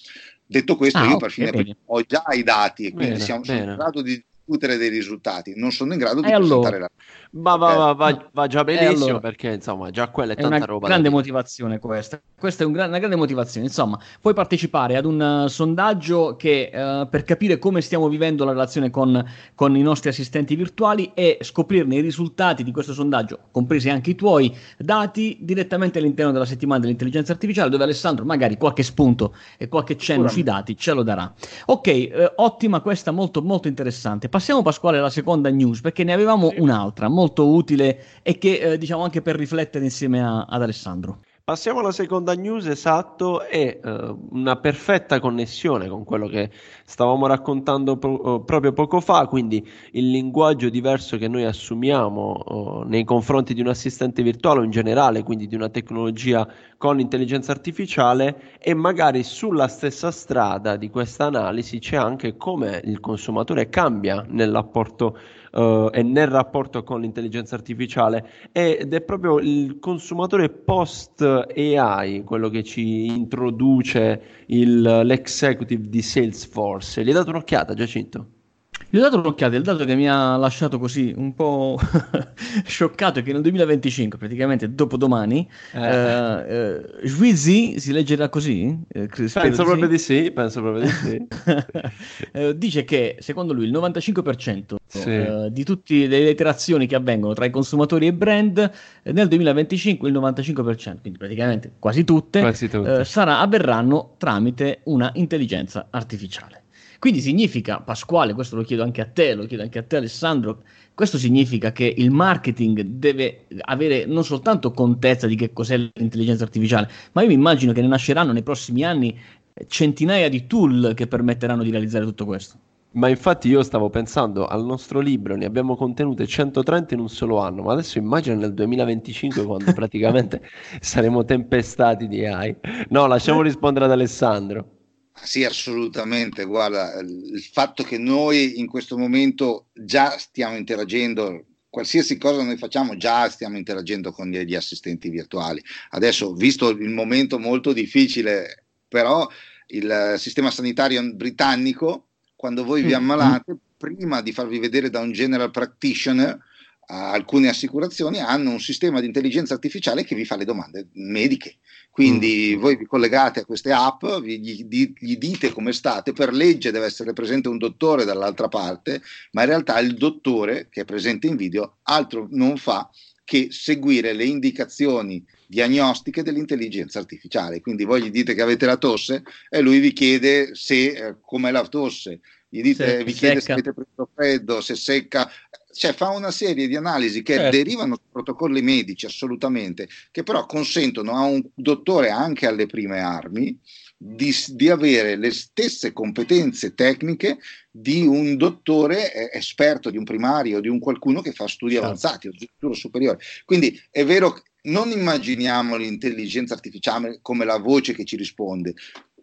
Detto 0.45 0.77
questo, 0.77 0.99
ah, 0.99 1.03
io 1.03 1.07
okay, 1.15 1.19
per 1.19 1.31
fine 1.31 1.49
aprile 1.51 1.77
ho 1.87 2.03
già 2.03 2.25
i 2.33 2.43
dati 2.43 2.87
e 2.87 2.93
quindi 2.93 3.13
bene, 3.13 3.25
siamo, 3.25 3.43
bene. 3.43 3.71
in 3.71 3.77
grado 3.77 4.03
di 4.03 4.23
discutere 4.53 4.77
dei 4.77 4.89
risultati, 4.89 5.55
non 5.57 5.71
sono 5.71 5.93
in 5.93 5.99
grado 5.99 6.21
di 6.21 6.29
e 6.29 6.31
presentare 6.31 6.77
allora. 6.77 6.79
la 6.79 6.91
ma 7.35 7.57
va, 7.57 7.75
va, 7.75 7.93
va, 7.95 8.29
va, 8.31 8.47
già 8.47 8.63
benissimo 8.63 9.05
allora, 9.05 9.21
perché 9.21 9.53
insomma 9.53 9.91
già 9.91 10.09
quella 10.09 10.35
è, 10.35 10.37
è 10.37 10.41
tanta 10.41 10.57
una 10.57 10.65
roba. 10.67 10.87
Grande 10.89 11.09
motivazione 11.09 11.79
questa. 11.79 12.21
Questa 12.39 12.63
è 12.63 12.67
un 12.67 12.73
gran, 12.73 12.89
una 12.89 12.99
grande 12.99 13.17
motivazione. 13.17 13.67
Insomma, 13.67 13.99
puoi 14.21 14.35
partecipare 14.35 14.97
ad 14.99 15.07
un 15.07 15.45
uh, 15.45 15.49
sondaggio 15.49 16.37
che 16.37 16.71
uh, 16.71 17.09
per 17.09 17.25
capire 17.25 17.59
come 17.59 17.81
stiamo 17.81 18.09
vivendo 18.09 18.45
la 18.45 18.51
relazione 18.51 18.91
con, 18.91 19.25
con, 19.55 19.75
i 19.77 19.81
nostri 19.81 20.11
assistenti 20.11 20.55
virtuali 20.57 21.13
e 21.15 21.39
scoprirne 21.41 21.97
i 21.97 22.01
risultati 22.03 22.63
di 22.63 22.71
questo 22.71 22.93
sondaggio, 22.93 23.39
compresi 23.51 23.89
anche 23.89 24.11
i 24.11 24.15
tuoi 24.15 24.55
dati, 24.77 25.39
direttamente 25.41 26.01
all'interno 26.01 26.33
della 26.33 26.45
settimana 26.45 26.81
dell'intelligenza 26.81 27.33
artificiale, 27.33 27.71
dove 27.71 27.85
Alessandro 27.85 28.27
magari 28.27 28.59
qualche 28.59 28.83
spunto 28.83 29.35
e 29.57 29.69
qualche 29.69 29.97
cenno 29.97 30.29
sui 30.29 30.43
dati 30.43 30.77
ce 30.77 30.93
lo 30.93 31.03
darà. 31.03 31.33
Ok, 31.67 32.11
uh, 32.13 32.43
ottima 32.43 32.83
questa, 32.83 33.11
molto 33.11 33.41
molto 33.41 33.69
interessante. 33.69 34.29
Passiamo 34.29 34.42
Pasquale 34.63 34.99
alla 34.99 35.11
seconda 35.11 35.49
news 35.51 35.81
perché 35.81 36.05
ne 36.05 36.13
avevamo 36.13 36.51
sì. 36.51 36.61
un'altra 36.61 37.09
molto 37.09 37.49
utile 37.49 38.21
e 38.23 38.39
che 38.39 38.59
eh, 38.59 38.79
diciamo 38.79 39.03
anche 39.05 39.23
per 39.23 39.37
riflettere 39.37 39.85
insieme 39.85 40.23
a, 40.23 40.43
ad 40.43 40.63
Alessandro. 40.63 41.21
Passiamo 41.53 41.81
alla 41.81 41.93
seconda 41.93 42.33
news, 42.33 42.65
esatto, 42.65 43.43
è 43.43 43.79
uh, 43.85 44.29
una 44.31 44.57
perfetta 44.57 45.21
connessione 45.21 45.87
con 45.87 46.03
quello 46.03 46.27
che 46.27 46.49
stavamo 46.87 47.27
raccontando 47.27 47.99
pro- 47.99 48.37
uh, 48.37 48.43
proprio 48.43 48.73
poco 48.73 49.01
fa, 49.01 49.27
quindi 49.27 49.63
il 49.91 50.11
linguaggio 50.11 50.71
diverso 50.71 51.19
che 51.19 51.29
noi 51.29 51.45
assumiamo 51.45 52.43
uh, 52.47 52.89
nei 52.89 53.05
confronti 53.05 53.53
di 53.53 53.61
un 53.61 53.69
assistente 53.69 54.23
virtuale 54.23 54.61
o 54.61 54.63
in 54.63 54.71
generale, 54.71 55.23
quindi 55.23 55.47
di 55.47 55.55
una 55.55 55.69
tecnologia 55.69 56.49
con 56.79 56.99
intelligenza 57.01 57.53
artificiale 57.53 58.57
e 58.59 58.73
magari 58.73 59.23
sulla 59.23 59.69
stessa 59.69 60.11
strada 60.11 60.77
di 60.77 60.89
questa 60.89 61.27
analisi 61.27 61.81
c'è 61.81 61.97
anche 61.97 62.39
come 62.39 62.81
il 62.85 62.99
consumatore 62.99 63.69
cambia 63.69 64.25
nell'apporto 64.27 65.19
uh, 65.53 65.89
e 65.93 66.03
nel 66.03 66.29
rapporto 66.29 66.83
con 66.83 67.01
l'intelligenza 67.01 67.55
artificiale 67.55 68.51
ed 68.53 68.93
è 68.93 69.01
proprio 69.01 69.39
il 69.39 69.79
consumatore 69.79 70.49
post 70.51 71.23
AI 71.23 72.23
quello 72.25 72.49
che 72.49 72.63
ci 72.63 73.07
introduce 73.07 74.45
il, 74.47 74.81
l'executive 74.81 75.89
di 75.89 76.03
Salesforce. 76.03 77.03
Gli 77.03 77.09
hai 77.09 77.15
dato 77.15 77.31
un'occhiata 77.31 77.75
Giacinto? 77.75 78.42
Gli 78.89 78.99
ho 78.99 79.01
dato 79.01 79.19
un'occhiata, 79.19 79.57
il 79.57 79.63
dato 79.63 79.85
che 79.85 79.95
mi 79.95 80.09
ha 80.09 80.37
lasciato 80.37 80.79
così 80.79 81.13
un 81.17 81.35
po' 81.35 81.79
scioccato 82.65 83.21
è 83.21 83.23
che 83.23 83.33
nel 83.33 83.43
2025, 83.43 84.19
praticamente 84.19 84.75
dopodomani, 84.75 85.49
eh. 85.73 85.81
eh, 85.81 86.45
eh, 86.47 87.07
Juizy 87.07 87.79
si 87.79 87.93
leggerà 87.93 88.29
così? 88.29 88.79
Eh, 88.89 89.09
penso 89.33 89.65
proprio 89.65 89.89
di 89.89 89.99
sì, 89.99 90.31
penso 90.31 90.61
proprio 90.61 90.83
di 90.83 90.89
sì. 90.91 91.27
eh, 92.33 92.57
dice 92.57 92.85
che 92.85 93.17
secondo 93.21 93.53
lui 93.53 93.65
il 93.65 93.73
95% 93.73 94.75
sì. 94.87 95.11
eh, 95.11 95.49
di 95.51 95.65
tutte 95.65 96.07
le 96.07 96.31
interazioni 96.31 96.87
che 96.87 96.95
avvengono 96.95 97.33
tra 97.35 97.45
i 97.45 97.51
consumatori 97.51 98.07
e 98.07 98.13
brand 98.13 98.71
eh, 99.03 99.13
nel 99.13 99.29
2025 99.29 100.09
il 100.09 100.15
95%, 100.15 101.01
quindi 101.01 101.19
praticamente 101.19 101.73
quasi 101.79 102.05
tutte, 102.05 102.41
quasi 102.41 102.69
tutte. 102.69 103.05
sarà, 103.05 103.41
avverranno 103.41 104.15
tramite 104.19 104.81
una 104.85 105.11
intelligenza 105.15 105.87
artificiale. 105.91 106.62
Quindi 107.03 107.21
significa, 107.21 107.81
Pasquale, 107.81 108.33
questo 108.33 108.55
lo 108.55 108.63
chiedo 108.63 108.85
anche 108.85 109.01
a 109.01 109.07
te, 109.07 109.35
lo 109.35 109.45
chiedo 109.47 109.65
anche 109.65 109.81
a 109.81 109.83
te 109.83 109.97
Alessandro, 109.97 110.63
questo 110.95 111.19
significa 111.19 111.73
che 111.73 111.93
il 111.97 112.13
marketing 112.13 112.81
deve 112.83 113.47
avere 113.63 114.07
non 114.07 114.23
soltanto 114.23 114.71
contezza 114.71 115.27
di 115.27 115.35
che 115.35 115.53
cos'è 115.53 115.77
l'intelligenza 115.77 116.45
artificiale, 116.45 116.89
ma 117.11 117.23
io 117.23 117.27
mi 117.27 117.35
immagino 117.35 117.73
che 117.73 117.81
ne 117.81 117.89
nasceranno 117.89 118.31
nei 118.31 118.45
prossimi 118.45 118.85
anni 118.85 119.19
centinaia 119.67 120.29
di 120.29 120.47
tool 120.47 120.93
che 120.95 121.09
permetteranno 121.09 121.65
di 121.65 121.73
realizzare 121.73 122.05
tutto 122.05 122.25
questo. 122.25 122.57
Ma 122.93 123.09
infatti 123.09 123.49
io 123.49 123.65
stavo 123.65 123.91
pensando 123.91 124.47
al 124.47 124.65
nostro 124.65 125.01
libro, 125.01 125.35
ne 125.35 125.45
abbiamo 125.45 125.75
contenute 125.75 126.25
130 126.25 126.95
in 126.95 127.01
un 127.01 127.09
solo 127.09 127.39
anno, 127.39 127.63
ma 127.63 127.73
adesso 127.73 127.99
immagino 127.99 128.37
nel 128.37 128.55
2025 128.55 129.45
quando 129.45 129.73
praticamente 129.75 130.41
saremo 130.79 131.25
tempestati 131.25 132.07
di 132.07 132.25
AI. 132.25 132.55
No, 132.91 133.09
lasciamo 133.09 133.43
rispondere 133.43 133.87
ad 133.87 133.91
Alessandro. 133.91 134.82
Sì, 135.21 135.45
assolutamente. 135.45 136.45
Guarda, 136.45 136.99
il 137.01 137.43
fatto 137.53 137.83
che 137.83 137.99
noi 137.99 138.59
in 138.59 138.67
questo 138.67 138.97
momento 138.97 139.67
già 139.73 140.19
stiamo 140.19 140.57
interagendo, 140.57 141.45
qualsiasi 141.69 142.19
cosa 142.19 142.43
noi 142.43 142.57
facciamo, 142.57 142.97
già 142.97 143.29
stiamo 143.29 143.57
interagendo 143.57 144.13
con 144.13 144.31
gli 144.31 144.55
assistenti 144.55 145.11
virtuali. 145.11 145.63
Adesso, 145.91 146.35
visto 146.35 146.71
il 146.71 146.91
momento 146.91 147.39
molto 147.39 147.73
difficile, 147.73 148.65
però 148.89 149.29
il 149.69 150.15
sistema 150.19 150.51
sanitario 150.51 151.03
britannico, 151.15 152.09
quando 152.35 152.65
voi 152.65 152.83
vi 152.83 152.93
mm, 152.93 152.97
ammalate, 152.97 153.57
prima 153.77 154.21
di 154.23 154.33
farvi 154.33 154.59
vedere 154.59 154.91
da 154.91 155.01
un 155.01 155.13
general 155.13 155.51
practitioner, 155.51 156.39
alcune 156.87 157.49
assicurazioni 157.49 158.21
hanno 158.21 158.51
un 158.51 158.61
sistema 158.61 159.01
di 159.01 159.07
intelligenza 159.07 159.55
artificiale 159.55 160.05
che 160.05 160.15
vi 160.15 160.25
fa 160.25 160.37
le 160.37 160.45
domande 160.45 160.89
mediche 160.93 161.57
Quindi 161.91 162.55
mm. 162.57 162.61
voi 162.61 162.77
vi 162.77 162.87
collegate 162.87 163.41
a 163.41 163.45
queste 163.45 163.73
app, 163.73 164.05
vi, 164.21 164.41
gli, 164.41 164.93
gli, 164.99 165.17
dite 165.17 165.51
come 165.51 165.73
state, 165.73 166.13
per 166.13 166.33
legge 166.33 166.71
deve 166.71 166.87
essere 166.87 167.13
presente 167.13 167.49
un 167.49 167.59
dottore 167.59 168.05
dall'altra 168.05 168.49
parte, 168.49 169.01
ma 169.33 169.43
in 169.43 169.49
realtà 169.49 169.79
il 169.79 169.95
dottore 169.95 170.69
che 170.71 170.83
è 170.83 170.85
presente 170.85 171.27
in 171.27 171.37
video 171.37 171.79
altro 171.83 172.27
non 172.31 172.57
fa 172.57 172.91
che 173.25 173.49
seguire 173.51 174.13
le 174.13 174.25
indicazioni 174.25 175.25
diagnostiche 175.47 176.23
dell'intelligenza 176.23 176.99
artificiale. 176.99 177.61
Quindi 177.61 177.85
voi 177.85 178.03
gli 178.03 178.11
dite 178.11 178.35
che 178.35 178.43
avete 178.43 178.67
la 178.67 178.77
tosse 178.77 179.23
e 179.49 179.61
lui 179.61 179.79
vi 179.79 179.93
chiede 179.93 180.55
se 180.55 180.87
eh, 180.87 181.15
com'è 181.21 181.51
la 181.51 181.67
tosse, 181.67 182.21
gli 182.49 182.61
dite, 182.61 182.87
se 182.87 183.05
vi 183.05 183.13
chiede 183.13 183.41
se 183.41 183.53
avete 183.53 183.73
preso 183.73 184.11
freddo, 184.15 184.61
se 184.61 184.77
secca, 184.77 185.31
cioè 185.73 185.93
fa 185.93 186.09
una 186.11 186.31
serie 186.31 186.69
di 186.69 186.77
analisi 186.77 187.23
che 187.23 187.35
certo. 187.35 187.57
derivano 187.57 187.97
da 187.97 188.03
protocolli 188.11 188.63
medici 188.63 189.07
assolutamente, 189.07 189.89
che 190.11 190.23
però 190.23 190.47
consentono 190.47 191.17
a 191.17 191.23
un 191.23 191.43
dottore 191.55 192.11
anche 192.11 192.47
alle 192.47 192.67
prime 192.67 193.01
armi 193.01 193.59
di, 193.97 194.35
di 194.49 194.69
avere 194.69 195.17
le 195.17 195.31
stesse 195.31 195.93
competenze 195.93 196.75
tecniche 196.75 197.39
di 197.71 198.05
un 198.05 198.37
dottore 198.37 199.13
eh, 199.13 199.39
esperto, 199.39 199.91
di 199.91 199.97
un 199.97 200.05
primario, 200.05 200.61
di 200.61 200.69
un 200.69 200.81
qualcuno 200.81 201.21
che 201.21 201.33
fa 201.33 201.47
studi 201.47 201.73
certo. 201.73 201.87
avanzati, 201.87 202.29
addirittura 202.29 202.75
superiori. 202.75 203.19
Quindi 203.45 203.81
è 203.91 204.05
vero 204.05 204.33
che 204.33 204.43
non 204.65 204.91
immaginiamo 204.91 205.77
l'intelligenza 205.77 206.55
artificiale 206.55 207.19
come 207.23 207.45
la 207.45 207.59
voce 207.59 207.95
che 207.95 208.05
ci 208.05 208.17
risponde, 208.17 208.75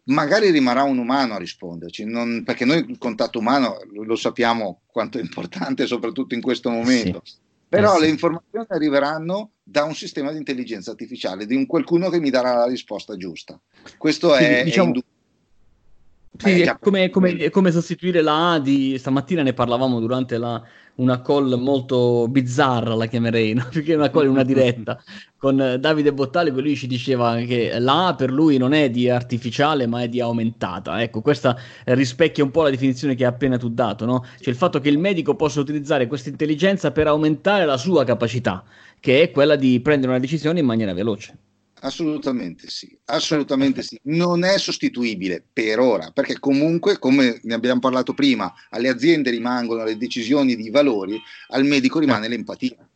magari 0.10 0.52
rimarrà 0.52 0.84
un 0.84 0.98
umano 0.98 1.34
a 1.34 1.38
risponderci, 1.38 2.06
non, 2.06 2.44
perché 2.44 2.66
noi 2.66 2.86
il 2.88 2.98
contatto 2.98 3.40
umano 3.40 3.78
lo 3.94 4.16
sappiamo 4.16 4.82
quanto 4.86 5.18
è 5.18 5.22
importante, 5.22 5.88
soprattutto 5.88 6.36
in 6.36 6.42
questo 6.42 6.70
momento. 6.70 7.22
Sì. 7.24 7.36
Però 7.70 7.94
eh 7.94 7.96
sì. 7.98 8.02
le 8.02 8.08
informazioni 8.10 8.66
arriveranno 8.70 9.52
da 9.64 9.84
un 9.84 9.94
sistema 9.94 10.32
di 10.32 10.38
intelligenza 10.38 10.90
artificiale, 10.90 11.46
di 11.46 11.56
un 11.56 11.68
qualcuno 11.68 12.10
che 12.10 12.20
mi 12.20 12.32
darà 12.32 12.54
la 12.54 12.66
risposta 12.66 13.16
giusta. 13.16 13.60
Questo 13.98 14.36
sì, 14.36 14.44
è, 14.44 14.64
diciamo, 14.64 14.94
è 14.94 15.04
sì, 16.42 16.62
è 16.62 16.78
come, 16.80 17.10
come, 17.10 17.50
come, 17.50 17.72
sostituire 17.72 18.22
la 18.22 18.54
A 18.54 18.60
di 18.60 18.98
stamattina 18.98 19.44
ne 19.44 19.52
parlavamo 19.52 20.00
durante 20.00 20.38
la, 20.38 20.62
una 20.96 21.22
call 21.22 21.60
molto 21.60 22.28
bizzarra, 22.30 22.96
la 22.96 23.08
chiamerei, 23.08 23.54
no? 23.56 23.68
perché 23.70 23.96
una 23.96 24.10
call, 24.10 24.28
una 24.28 24.44
diretta 24.44 25.02
con 25.38 25.78
Davide 25.80 26.14
Bottale, 26.14 26.52
lui 26.52 26.78
ci 26.78 26.88
diceva 26.88 27.36
che 27.38 27.78
la 27.80 28.08
A 28.08 28.16
per 28.16 28.32
lui 28.32 28.58
non 28.58 28.74
è 28.74 28.90
di 28.90 29.10
artificiale 29.10 29.86
ma 29.86 30.02
è 30.02 30.08
di 30.08 30.22
aumentata. 30.22 31.02
Ecco, 31.02 31.22
questa 31.22 31.58
rispecchia 31.86 32.44
un 32.44 32.52
po' 32.52 32.64
la 32.64 32.70
definizione 32.70 33.16
che 33.16 33.26
hai 33.26 33.32
appena 33.32 33.58
tu 33.58 33.70
dato, 33.70 34.06
no? 34.06 34.26
Cioè 34.40 34.50
il 34.50 34.56
fatto 34.56 34.80
che 34.80 34.90
il 34.90 34.98
medico 34.98 35.36
possa 35.36 35.60
utilizzare 35.60 36.08
questa 36.08 36.30
intelligenza 36.30 36.92
per 36.92 37.08
aumentare 37.08 37.66
la 37.66 37.78
sua 37.78 38.06
capacità, 38.06 38.64
che 39.00 39.22
è 39.22 39.32
quella 39.32 39.58
di 39.58 39.80
prendere 39.82 40.12
una 40.12 40.22
decisione 40.22 40.60
in 40.60 40.66
maniera 40.66 40.94
veloce. 40.94 41.38
Assolutamente 41.82 42.70
sì, 42.70 42.98
assolutamente 43.06 43.82
sì. 43.84 43.98
Non 44.04 44.44
è 44.44 44.58
sostituibile 44.58 45.42
per 45.54 45.80
ora, 45.80 46.12
perché 46.12 46.38
comunque, 46.40 47.00
come 47.00 47.40
ne 47.44 47.54
abbiamo 47.54 47.80
parlato 47.80 48.14
prima, 48.14 48.54
alle 48.72 48.90
aziende 48.90 49.30
rimangono 49.30 49.86
le 49.86 49.96
decisioni 49.98 50.56
di 50.58 50.70
valori, 50.70 51.22
al 51.50 51.64
medico 51.66 52.00
rimane 52.00 52.28
l'empatia. 52.28 52.89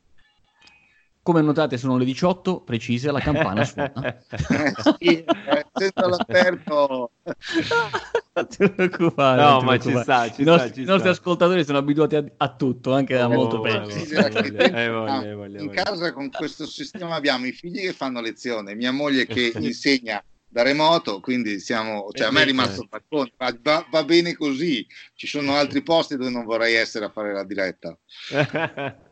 Come 1.23 1.41
notate 1.41 1.77
sono 1.77 1.95
le 1.97 2.03
18, 2.03 2.61
precise, 2.61 3.09
la 3.09 3.21
campana 3.21 3.63
suona. 3.65 4.17
eh, 4.29 4.73
sì, 4.99 5.23
eh, 5.23 5.65
senza 5.71 6.07
l'aperto. 6.07 7.11
non 8.33 8.47
ti 8.49 8.69
preoccupare. 8.69 9.41
No, 9.41 9.61
ma 9.61 9.79
ci 9.79 9.97
sta, 9.97 10.29
ci 10.29 10.41
I 10.41 10.43
nostri, 10.43 10.67
sta, 10.67 10.81
ci 10.81 10.83
nostri 10.83 11.09
ascoltatori 11.09 11.63
sono 11.63 11.77
abituati 11.77 12.17
a, 12.17 12.25
a 12.35 12.53
tutto, 12.53 12.93
anche 12.93 13.17
a 13.17 13.27
oh, 13.27 13.31
molto 13.31 13.61
peggio. 13.61 13.97
in 15.59 15.69
casa 15.71 16.11
con 16.11 16.29
questo 16.29 16.65
sistema 16.65 17.15
abbiamo 17.15 17.45
i 17.45 17.53
figli 17.53 17.79
che 17.79 17.93
fanno 17.93 18.19
lezione, 18.19 18.75
mia 18.75 18.91
moglie 18.91 19.25
che 19.25 19.53
insegna 19.59 20.21
da 20.53 20.61
remoto, 20.61 21.19
quindi 21.19 21.59
siamo, 21.59 22.09
cioè 22.11 22.27
a 22.27 22.31
me 22.31 22.43
è 22.43 22.45
rimasto 22.45 22.83
il 22.83 22.87
balcone, 22.87 23.31
va, 23.63 23.87
va, 23.89 24.03
bene 24.03 24.35
così, 24.35 24.85
ci 25.15 25.25
sono 25.25 25.55
altri 25.55 25.81
posti 25.81 26.15
dove 26.15 26.29
non 26.29 26.45
vorrei 26.45 26.75
essere 26.75 27.05
a 27.05 27.09
fare 27.09 27.33
la 27.33 27.43
diretta. 27.43 27.97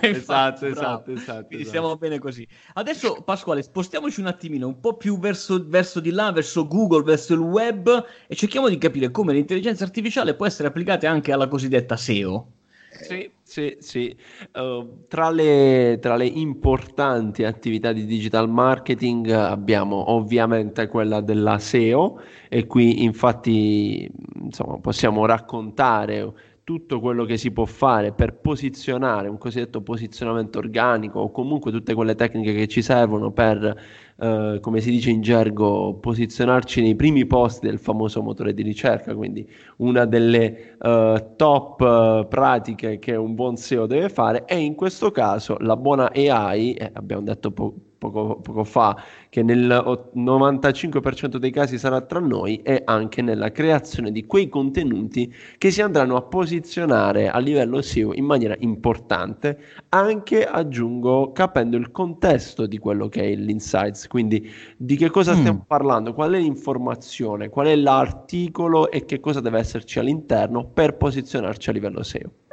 esatto, 0.00 0.66
esatto, 0.66 1.10
esatto, 1.10 1.46
Quindi 1.46 1.64
stiamo 1.64 1.88
esatto. 1.88 1.98
bene 1.98 2.18
così. 2.20 2.46
Adesso, 2.74 3.22
Pasquale, 3.24 3.62
spostiamoci 3.62 4.20
un 4.20 4.26
attimino 4.26 4.68
un 4.68 4.78
po' 4.78 4.96
più 4.96 5.18
verso, 5.18 5.60
verso 5.66 5.98
di 5.98 6.12
là, 6.12 6.30
verso 6.30 6.68
Google, 6.68 7.02
verso 7.02 7.34
il 7.34 7.40
web 7.40 8.06
e 8.28 8.36
cerchiamo 8.36 8.68
di 8.68 8.78
capire 8.78 9.10
come 9.10 9.32
l'intelligenza 9.32 9.82
artificiale 9.82 10.36
può 10.36 10.46
essere 10.46 10.68
applicata 10.68 11.10
anche 11.10 11.32
alla 11.32 11.48
cosiddetta 11.48 11.96
SEO. 11.96 12.55
Sì, 13.02 13.30
sì, 13.42 13.76
sì. 13.80 14.16
Uh, 14.52 15.06
tra, 15.08 15.30
le, 15.30 15.98
tra, 16.00 16.16
le, 16.16 16.26
importanti 16.26 17.44
attività 17.44 17.92
di 17.92 18.04
digital 18.04 18.48
marketing 18.48 19.30
abbiamo 19.30 20.10
ovviamente 20.10 20.86
quella 20.88 21.20
della 21.20 21.58
SEO 21.58 22.20
e 22.48 22.66
qui 22.66 23.02
infatti 23.04 24.10
insomma, 24.42 24.78
possiamo 24.78 25.26
raccontare 25.26 26.32
tutto 26.66 26.98
quello 26.98 27.24
che 27.24 27.36
si 27.36 27.52
può 27.52 27.64
fare 27.64 28.12
per 28.12 28.34
posizionare 28.40 29.28
un 29.28 29.38
cosiddetto 29.38 29.82
posizionamento 29.82 30.58
organico 30.58 31.20
o 31.20 31.30
comunque 31.30 31.70
tutte 31.70 31.94
quelle 31.94 32.16
tecniche 32.16 32.52
che 32.52 32.66
ci 32.66 32.82
servono 32.82 33.30
per, 33.30 33.82
eh, 34.18 34.58
come 34.60 34.80
si 34.80 34.90
dice 34.90 35.10
in 35.10 35.20
gergo, 35.20 35.94
posizionarci 35.94 36.80
nei 36.80 36.94
primi 36.94 37.26
posti 37.26 37.66
del 37.66 37.78
famoso 37.78 38.22
motore 38.22 38.54
di 38.54 38.62
ricerca, 38.62 39.14
quindi 39.14 39.48
una 39.78 40.04
delle 40.06 40.76
eh, 40.78 41.26
top 41.36 41.80
eh, 41.80 42.26
pratiche 42.28 42.98
che 42.98 43.14
un 43.14 43.34
buon 43.34 43.56
SEO 43.56 43.86
deve 43.86 44.08
fare 44.08 44.44
e 44.46 44.58
in 44.58 44.74
questo 44.74 45.10
caso 45.10 45.56
la 45.60 45.76
buona 45.76 46.10
AI, 46.12 46.74
eh, 46.74 46.90
abbiamo 46.94 47.22
detto 47.22 47.50
po- 47.50 47.74
poco, 47.98 48.40
poco 48.40 48.64
fa 48.64 48.96
che 49.36 49.42
nel 49.42 49.68
95% 50.14 51.36
dei 51.36 51.50
casi 51.50 51.76
sarà 51.76 52.00
tra 52.00 52.20
noi 52.20 52.62
e 52.62 52.80
anche 52.86 53.20
nella 53.20 53.52
creazione 53.52 54.10
di 54.10 54.24
quei 54.24 54.48
contenuti 54.48 55.30
che 55.58 55.70
si 55.70 55.82
andranno 55.82 56.16
a 56.16 56.22
posizionare 56.22 57.28
a 57.28 57.38
livello 57.38 57.82
SEO 57.82 58.14
in 58.14 58.24
maniera 58.24 58.56
importante, 58.60 59.58
anche 59.90 60.46
aggiungo 60.46 61.32
capendo 61.32 61.76
il 61.76 61.90
contesto 61.90 62.64
di 62.64 62.78
quello 62.78 63.10
che 63.10 63.24
è 63.24 63.34
l'insights, 63.34 64.06
quindi 64.06 64.50
di 64.78 64.96
che 64.96 65.10
cosa 65.10 65.34
mm. 65.34 65.38
stiamo 65.38 65.64
parlando, 65.66 66.14
qual 66.14 66.32
è 66.32 66.38
l'informazione, 66.38 67.50
qual 67.50 67.66
è 67.66 67.76
l'articolo? 67.76 68.90
E 68.90 69.04
che 69.04 69.20
cosa 69.20 69.40
deve 69.40 69.58
esserci 69.58 69.98
all'interno 69.98 70.64
per 70.64 70.96
posizionarci 70.96 71.68
a 71.68 71.72
livello 71.74 72.02
SEO. 72.02 72.45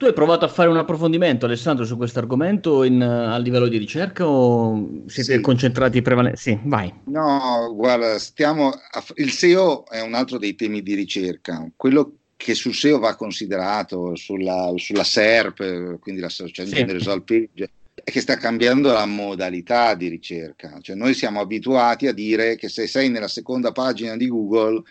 Tu 0.00 0.06
hai 0.06 0.14
provato 0.14 0.46
a 0.46 0.48
fare 0.48 0.70
un 0.70 0.78
approfondimento, 0.78 1.44
Alessandro, 1.44 1.84
su 1.84 1.98
questo 1.98 2.20
argomento 2.20 2.84
in, 2.84 3.02
a 3.02 3.36
livello 3.36 3.68
di 3.68 3.76
ricerca 3.76 4.26
o 4.26 5.02
siete 5.04 5.34
sì. 5.34 5.40
concentrati 5.42 6.00
prevalentemente? 6.00 6.58
Sì, 6.62 6.68
vai. 6.70 6.90
No, 7.04 7.70
guarda, 7.74 8.18
stiamo 8.18 8.70
a... 8.70 9.04
il 9.16 9.30
SEO 9.30 9.84
è 9.86 10.00
un 10.00 10.14
altro 10.14 10.38
dei 10.38 10.54
temi 10.54 10.80
di 10.80 10.94
ricerca. 10.94 11.70
Quello 11.76 12.14
che 12.34 12.54
sul 12.54 12.72
SEO 12.72 12.98
va 12.98 13.14
considerato, 13.14 14.16
sulla, 14.16 14.72
sulla 14.76 15.04
SERP, 15.04 15.98
quindi 15.98 16.22
la 16.22 16.30
Search 16.30 16.60
Engine 16.60 16.86
sì. 16.86 16.92
Result 16.94 17.24
Page, 17.24 17.70
è 18.02 18.10
che 18.10 18.22
sta 18.22 18.38
cambiando 18.38 18.90
la 18.92 19.04
modalità 19.04 19.94
di 19.94 20.08
ricerca. 20.08 20.78
Cioè 20.80 20.96
noi 20.96 21.12
siamo 21.12 21.40
abituati 21.40 22.06
a 22.06 22.14
dire 22.14 22.56
che 22.56 22.70
se 22.70 22.86
sei 22.86 23.10
nella 23.10 23.28
seconda 23.28 23.70
pagina 23.70 24.16
di 24.16 24.28
Google 24.28 24.82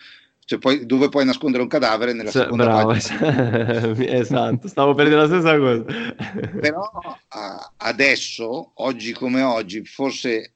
cioè 0.50 0.58
poi, 0.58 0.84
dove 0.84 1.08
puoi 1.10 1.24
nascondere 1.24 1.62
un 1.62 1.68
cadavere 1.68 2.12
nella 2.12 2.32
cioè, 2.32 2.42
seconda 2.42 2.64
bravo, 2.64 2.88
pagina. 2.88 3.94
esatto, 4.18 4.66
stavo 4.66 4.94
per 4.94 5.06
dire 5.06 5.20
la 5.20 5.26
stessa 5.28 5.56
cosa. 5.56 5.84
Però 6.60 6.90
adesso, 7.76 8.72
oggi 8.74 9.12
come 9.12 9.42
oggi, 9.42 9.84
forse 9.84 10.54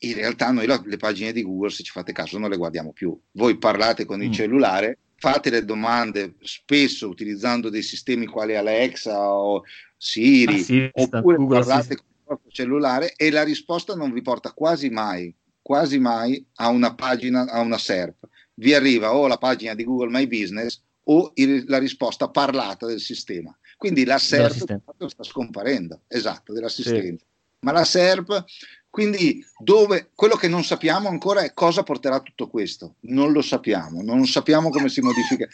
in 0.00 0.14
realtà 0.14 0.50
noi 0.50 0.66
la, 0.66 0.82
le 0.84 0.96
pagine 0.96 1.30
di 1.30 1.44
Google, 1.44 1.70
se 1.70 1.84
ci 1.84 1.92
fate 1.92 2.10
caso, 2.10 2.38
non 2.38 2.50
le 2.50 2.56
guardiamo 2.56 2.92
più. 2.92 3.16
Voi 3.34 3.56
parlate 3.56 4.04
con 4.04 4.20
il 4.20 4.30
mm. 4.30 4.32
cellulare, 4.32 4.98
fate 5.14 5.50
le 5.50 5.64
domande 5.64 6.34
spesso 6.40 7.08
utilizzando 7.08 7.70
dei 7.70 7.82
sistemi 7.82 8.26
quali 8.26 8.56
Alexa 8.56 9.16
o 9.32 9.62
Siri, 9.96 10.54
Assista, 10.54 11.18
oppure 11.18 11.36
Google 11.36 11.58
parlate 11.58 11.94
Assist. 11.94 11.98
con 11.98 12.06
il 12.08 12.24
vostro 12.26 12.50
cellulare 12.50 13.12
e 13.14 13.30
la 13.30 13.44
risposta 13.44 13.94
non 13.94 14.12
vi 14.12 14.22
porta 14.22 14.50
quasi 14.50 14.90
mai, 14.90 15.32
quasi 15.62 16.00
mai 16.00 16.44
a 16.54 16.68
una 16.70 16.96
pagina, 16.96 17.48
a 17.48 17.60
una 17.60 17.78
SERP 17.78 18.26
vi 18.56 18.74
arriva 18.74 19.14
o 19.14 19.26
la 19.26 19.38
pagina 19.38 19.74
di 19.74 19.84
Google 19.84 20.10
My 20.10 20.26
Business 20.26 20.80
o 21.04 21.32
il, 21.34 21.64
la 21.66 21.78
risposta 21.78 22.28
parlata 22.28 22.86
del 22.86 23.00
sistema. 23.00 23.56
Quindi 23.76 24.04
la 24.04 24.18
SERP 24.18 24.80
sta 25.08 25.22
scomparendo, 25.22 26.02
esatto, 26.08 26.52
dell'assistente. 26.52 27.24
Sì. 27.24 27.34
Ma 27.60 27.72
la 27.72 27.84
SERP, 27.84 28.44
quindi 28.88 29.44
dove, 29.58 30.10
quello 30.14 30.36
che 30.36 30.48
non 30.48 30.64
sappiamo 30.64 31.08
ancora 31.08 31.42
è 31.42 31.52
cosa 31.52 31.82
porterà 31.82 32.20
tutto 32.20 32.48
questo. 32.48 32.94
Non 33.00 33.32
lo 33.32 33.42
sappiamo, 33.42 34.02
non 34.02 34.26
sappiamo 34.26 34.70
come 34.70 34.88
si 34.88 35.00
modifica. 35.00 35.46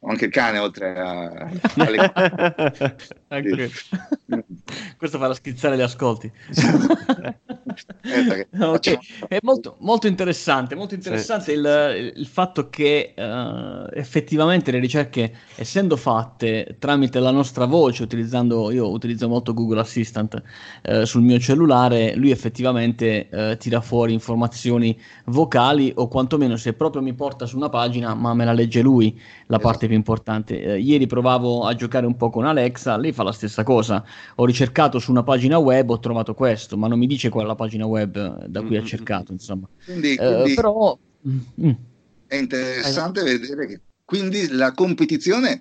Anche 0.00 0.26
il 0.26 0.30
cane 0.30 0.58
oltre 0.58 0.96
a... 0.96 1.50
Anche... 3.28 3.70
Questo 4.96 5.18
farà 5.18 5.34
schizzare 5.34 5.76
gli 5.76 5.80
ascolti. 5.80 6.30
okay. 8.60 8.98
È 9.26 9.38
molto, 9.42 9.76
molto, 9.80 10.06
interessante, 10.06 10.74
molto 10.74 10.94
interessante 10.94 11.44
sì, 11.44 11.52
il, 11.52 12.12
sì. 12.14 12.20
il, 12.20 12.26
fatto 12.26 12.68
che 12.68 13.14
uh, 13.16 13.88
effettivamente 13.92 14.70
le 14.70 14.78
ricerche, 14.78 15.32
essendo 15.56 15.96
fatte 15.96 16.76
tramite 16.78 17.18
la 17.18 17.30
nostra 17.30 17.64
voce, 17.64 18.04
utilizzando, 18.04 18.70
io 18.70 18.90
utilizzo 18.90 19.28
molto 19.28 19.52
Google 19.52 19.80
Assistant 19.80 20.42
uh, 20.84 21.04
sul 21.04 21.22
mio 21.22 21.38
cellulare, 21.38 22.14
lui 22.14 22.30
effettivamente 22.30 23.28
uh, 23.30 23.56
tira 23.56 23.80
fuori 23.80 24.12
informazioni 24.12 24.96
vocali 25.26 25.92
o 25.96 26.06
quantomeno 26.08 26.56
se 26.56 26.72
proprio 26.74 27.02
mi 27.02 27.14
porta 27.14 27.46
su 27.46 27.56
una 27.56 27.68
pagina, 27.68 28.14
ma 28.14 28.34
me 28.34 28.44
la 28.44 28.52
legge 28.52 28.80
lui, 28.80 29.20
la 29.46 29.58
parte 29.58 29.86
più 29.88 29.96
importante. 29.96 30.54
ieri 30.54 31.06
provavo 31.08 31.64
a 31.64 31.74
giocare 31.74 32.06
un 32.06 32.16
po' 32.16 32.30
con 32.30 32.44
Alexa, 32.44 32.96
lei 32.96 33.12
fa 33.12 33.24
la 33.24 33.32
stessa 33.32 33.64
cosa. 33.64 34.04
Ho 34.36 34.44
ricercato 34.44 35.00
su 35.00 35.10
una 35.10 35.24
pagina 35.24 35.58
web, 35.58 35.90
ho 35.90 35.98
trovato 35.98 36.34
questo, 36.34 36.76
ma 36.76 36.86
non 36.86 36.98
mi 36.98 37.08
dice 37.08 37.28
qual 37.28 37.44
è 37.44 37.46
la 37.48 37.56
pagina 37.56 37.86
web 37.86 38.16
eh, 38.16 38.46
da 38.48 38.60
cui 38.60 38.76
mm-hmm. 38.76 38.84
ha 38.84 38.86
cercato, 38.86 39.32
insomma. 39.32 39.68
Quindi, 39.84 40.12
eh, 40.12 40.16
quindi 40.16 40.54
però... 40.54 40.96
Mm. 41.26 41.70
È 42.28 42.36
interessante 42.36 43.20
esatto. 43.20 43.38
vedere 43.38 43.66
che 43.66 43.80
quindi 44.04 44.48
la 44.50 44.72
competizione... 44.72 45.60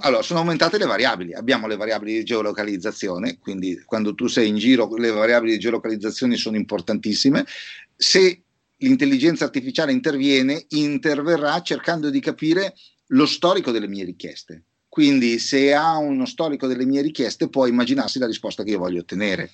Allora, 0.00 0.22
sono 0.22 0.40
aumentate 0.40 0.78
le 0.78 0.84
variabili. 0.84 1.32
Abbiamo 1.32 1.68
le 1.68 1.76
variabili 1.76 2.14
di 2.14 2.24
geolocalizzazione, 2.24 3.38
quindi 3.38 3.80
quando 3.86 4.16
tu 4.16 4.26
sei 4.26 4.48
in 4.48 4.56
giro, 4.56 4.94
le 4.96 5.10
variabili 5.10 5.52
di 5.52 5.58
geolocalizzazione 5.60 6.34
sono 6.34 6.56
importantissime. 6.56 7.46
Se 7.94 8.42
l'intelligenza 8.78 9.44
artificiale 9.44 9.92
interviene, 9.92 10.64
interverrà 10.70 11.62
cercando 11.62 12.10
di 12.10 12.18
capire 12.18 12.74
lo 13.10 13.26
storico 13.26 13.70
delle 13.70 13.88
mie 13.88 14.04
richieste. 14.04 14.64
Quindi 14.88 15.38
se 15.38 15.72
ha 15.72 15.96
uno 15.98 16.26
storico 16.26 16.66
delle 16.66 16.84
mie 16.84 17.00
richieste 17.00 17.48
può 17.48 17.66
immaginarsi 17.66 18.18
la 18.18 18.26
risposta 18.26 18.64
che 18.64 18.70
io 18.70 18.78
voglio 18.78 19.00
ottenere. 19.00 19.50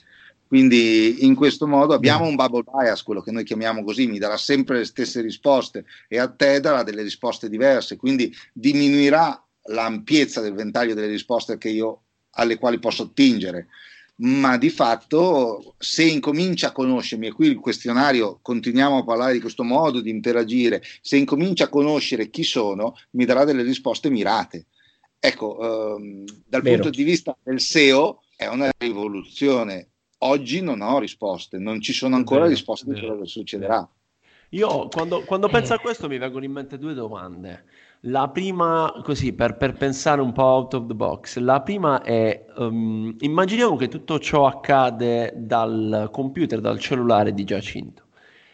Quindi 0.47 1.25
in 1.27 1.35
questo 1.35 1.66
modo 1.66 1.92
abbiamo 1.92 2.25
un 2.25 2.37
bubble 2.37 2.62
bias, 2.62 3.03
quello 3.03 3.21
che 3.21 3.33
noi 3.33 3.45
chiamiamo 3.45 3.83
così, 3.83 4.07
mi 4.07 4.19
darà 4.19 4.37
sempre 4.37 4.79
le 4.79 4.85
stesse 4.85 5.21
risposte 5.21 5.85
e 6.09 6.19
a 6.19 6.29
te 6.29 6.61
darà 6.61 6.85
delle 6.85 7.03
risposte 7.03 7.49
diverse, 7.49 7.97
quindi 7.97 8.35
diminuirà 8.53 9.45
l'ampiezza 9.64 10.40
del 10.40 10.55
ventaglio 10.55 10.95
delle 10.95 11.09
risposte 11.09 11.59
io, 11.69 12.03
alle 12.31 12.59
quali 12.59 12.79
posso 12.79 13.03
attingere. 13.03 13.66
Ma 14.18 14.57
di 14.57 14.70
fatto, 14.70 15.74
se 15.79 16.05
incomincia 16.05 16.68
a 16.68 16.72
conoscermi, 16.72 17.26
e 17.26 17.33
qui 17.33 17.48
il 17.48 17.59
questionario 17.59 18.38
continuiamo 18.40 18.98
a 18.98 19.05
parlare 19.05 19.35
di 19.35 19.40
questo 19.40 19.62
modo 19.62 20.00
di 20.00 20.09
interagire, 20.11 20.83
se 21.02 21.16
incomincia 21.16 21.64
a 21.64 21.68
conoscere 21.68 22.31
chi 22.31 22.42
sono, 22.42 22.96
mi 23.11 23.26
darà 23.26 23.44
delle 23.44 23.62
risposte 23.62 24.09
mirate. 24.09 24.66
Ecco, 25.18 25.96
ehm, 25.96 26.24
dal 26.46 26.62
Vero. 26.62 26.83
punto 26.83 26.96
di 26.96 27.02
vista 27.02 27.37
del 27.42 27.61
SEO 27.61 28.22
è 28.35 28.46
una 28.46 28.70
rivoluzione 28.79 29.90
oggi 30.18 30.61
non 30.62 30.81
ho 30.81 30.98
risposte, 30.98 31.59
non 31.59 31.81
ci 31.81 31.92
sono 31.92 32.16
ancora 32.16 32.42
vero, 32.42 32.52
risposte 32.52 32.92
di 32.92 32.98
quello 32.98 33.20
che 33.20 33.26
succederà. 33.26 33.88
Io 34.50 34.88
quando, 34.88 35.22
quando 35.24 35.48
penso 35.48 35.74
a 35.74 35.79
questo 35.79 36.09
mi 36.09 36.18
vengono 36.18 36.44
in 36.44 36.52
mente 36.52 36.79
due 36.79 36.94
domande. 36.94 37.64
La 38.09 38.29
prima, 38.29 38.92
così 39.03 39.33
per, 39.33 39.57
per, 39.57 39.73
pensare 39.73 40.21
un 40.21 40.33
po' 40.33 40.45
out 40.45 40.75
of 40.75 40.87
the 40.87 40.95
box, 40.95 41.38
la 41.38 41.61
prima 41.62 42.03
è 42.03 42.45
um, 42.57 43.16
immaginiamo 43.19 43.75
che 43.75 43.88
tutto 43.88 44.21
ciò 44.21 44.47
accade 44.47 45.33
dal 45.35 46.09
computer, 46.12 46.61
dal 46.61 46.79
cellulare 46.79 47.35
di 47.35 47.42
Giacinto. 47.42 48.05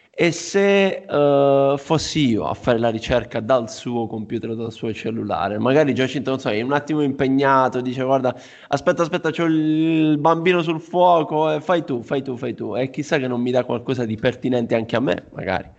E 0.09 0.31
se 0.31 1.05
uh, 1.07 1.77
fossi 1.77 2.29
io 2.29 2.45
a 2.45 2.53
fare 2.55 2.79
la 2.79 2.89
ricerca 2.89 3.39
dal 3.41 3.69
suo 3.69 4.07
computer, 4.07 4.55
dal 4.55 4.71
suo 4.71 4.91
cellulare, 4.91 5.59
magari 5.59 5.93
Giacinto, 5.93 6.31
non 6.31 6.39
so, 6.39 6.49
è 6.49 6.61
un 6.61 6.73
attimo 6.73 7.01
impegnato, 7.03 7.81
dice 7.81 8.03
guarda, 8.03 8.35
aspetta, 8.69 9.03
aspetta, 9.03 9.29
c'ho 9.29 9.45
il 9.45 10.17
bambino 10.17 10.63
sul 10.63 10.81
fuoco, 10.81 11.51
eh, 11.51 11.61
fai 11.61 11.83
tu, 11.83 12.01
fai 12.01 12.23
tu, 12.23 12.37
fai 12.37 12.55
tu. 12.55 12.75
E 12.75 12.89
chissà 12.89 13.19
che 13.19 13.27
non 13.27 13.39
mi 13.41 13.51
dà 13.51 13.63
qualcosa 13.65 14.03
di 14.05 14.15
pertinente 14.15 14.73
anche 14.73 14.95
a 14.95 14.99
me, 14.99 15.25
magari. 15.31 15.69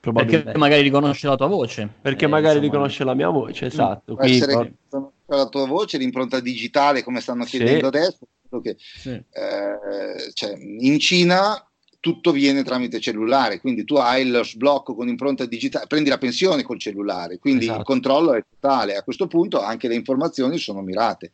Perché 0.00 0.52
magari 0.56 0.82
riconosce 0.82 1.26
la 1.26 1.36
tua 1.36 1.46
voce. 1.46 1.88
Perché 2.00 2.24
eh, 2.24 2.28
magari 2.28 2.56
insomma... 2.56 2.72
riconosce 2.72 3.04
la 3.04 3.14
mia 3.14 3.28
voce, 3.28 3.66
esatto. 3.66 4.14
Può 4.14 4.24
essere 4.24 4.76
por... 4.88 5.12
la 5.26 5.46
tua 5.48 5.66
voce, 5.66 5.98
l'impronta 5.98 6.40
digitale, 6.40 7.02
come 7.02 7.20
stanno 7.20 7.44
chiedendo 7.44 7.90
sì. 7.90 7.96
adesso. 7.96 8.18
Che, 8.62 8.76
sì. 8.78 9.10
eh, 9.10 10.32
cioè, 10.32 10.56
in 10.58 10.98
Cina 10.98 11.64
tutto 12.00 12.32
viene 12.32 12.64
tramite 12.64 12.98
cellulare, 12.98 13.60
quindi 13.60 13.84
tu 13.84 13.94
hai 13.96 14.26
lo 14.26 14.42
sblocco 14.42 14.94
con 14.94 15.06
impronta 15.06 15.44
digitale, 15.44 15.86
prendi 15.86 16.08
la 16.08 16.18
pensione 16.18 16.62
col 16.62 16.80
cellulare, 16.80 17.38
quindi 17.38 17.64
esatto. 17.64 17.80
il 17.80 17.84
controllo 17.84 18.34
è 18.34 18.42
totale. 18.58 18.96
A 18.96 19.02
questo 19.02 19.26
punto 19.26 19.60
anche 19.60 19.86
le 19.86 19.94
informazioni 19.94 20.58
sono 20.58 20.80
mirate. 20.80 21.30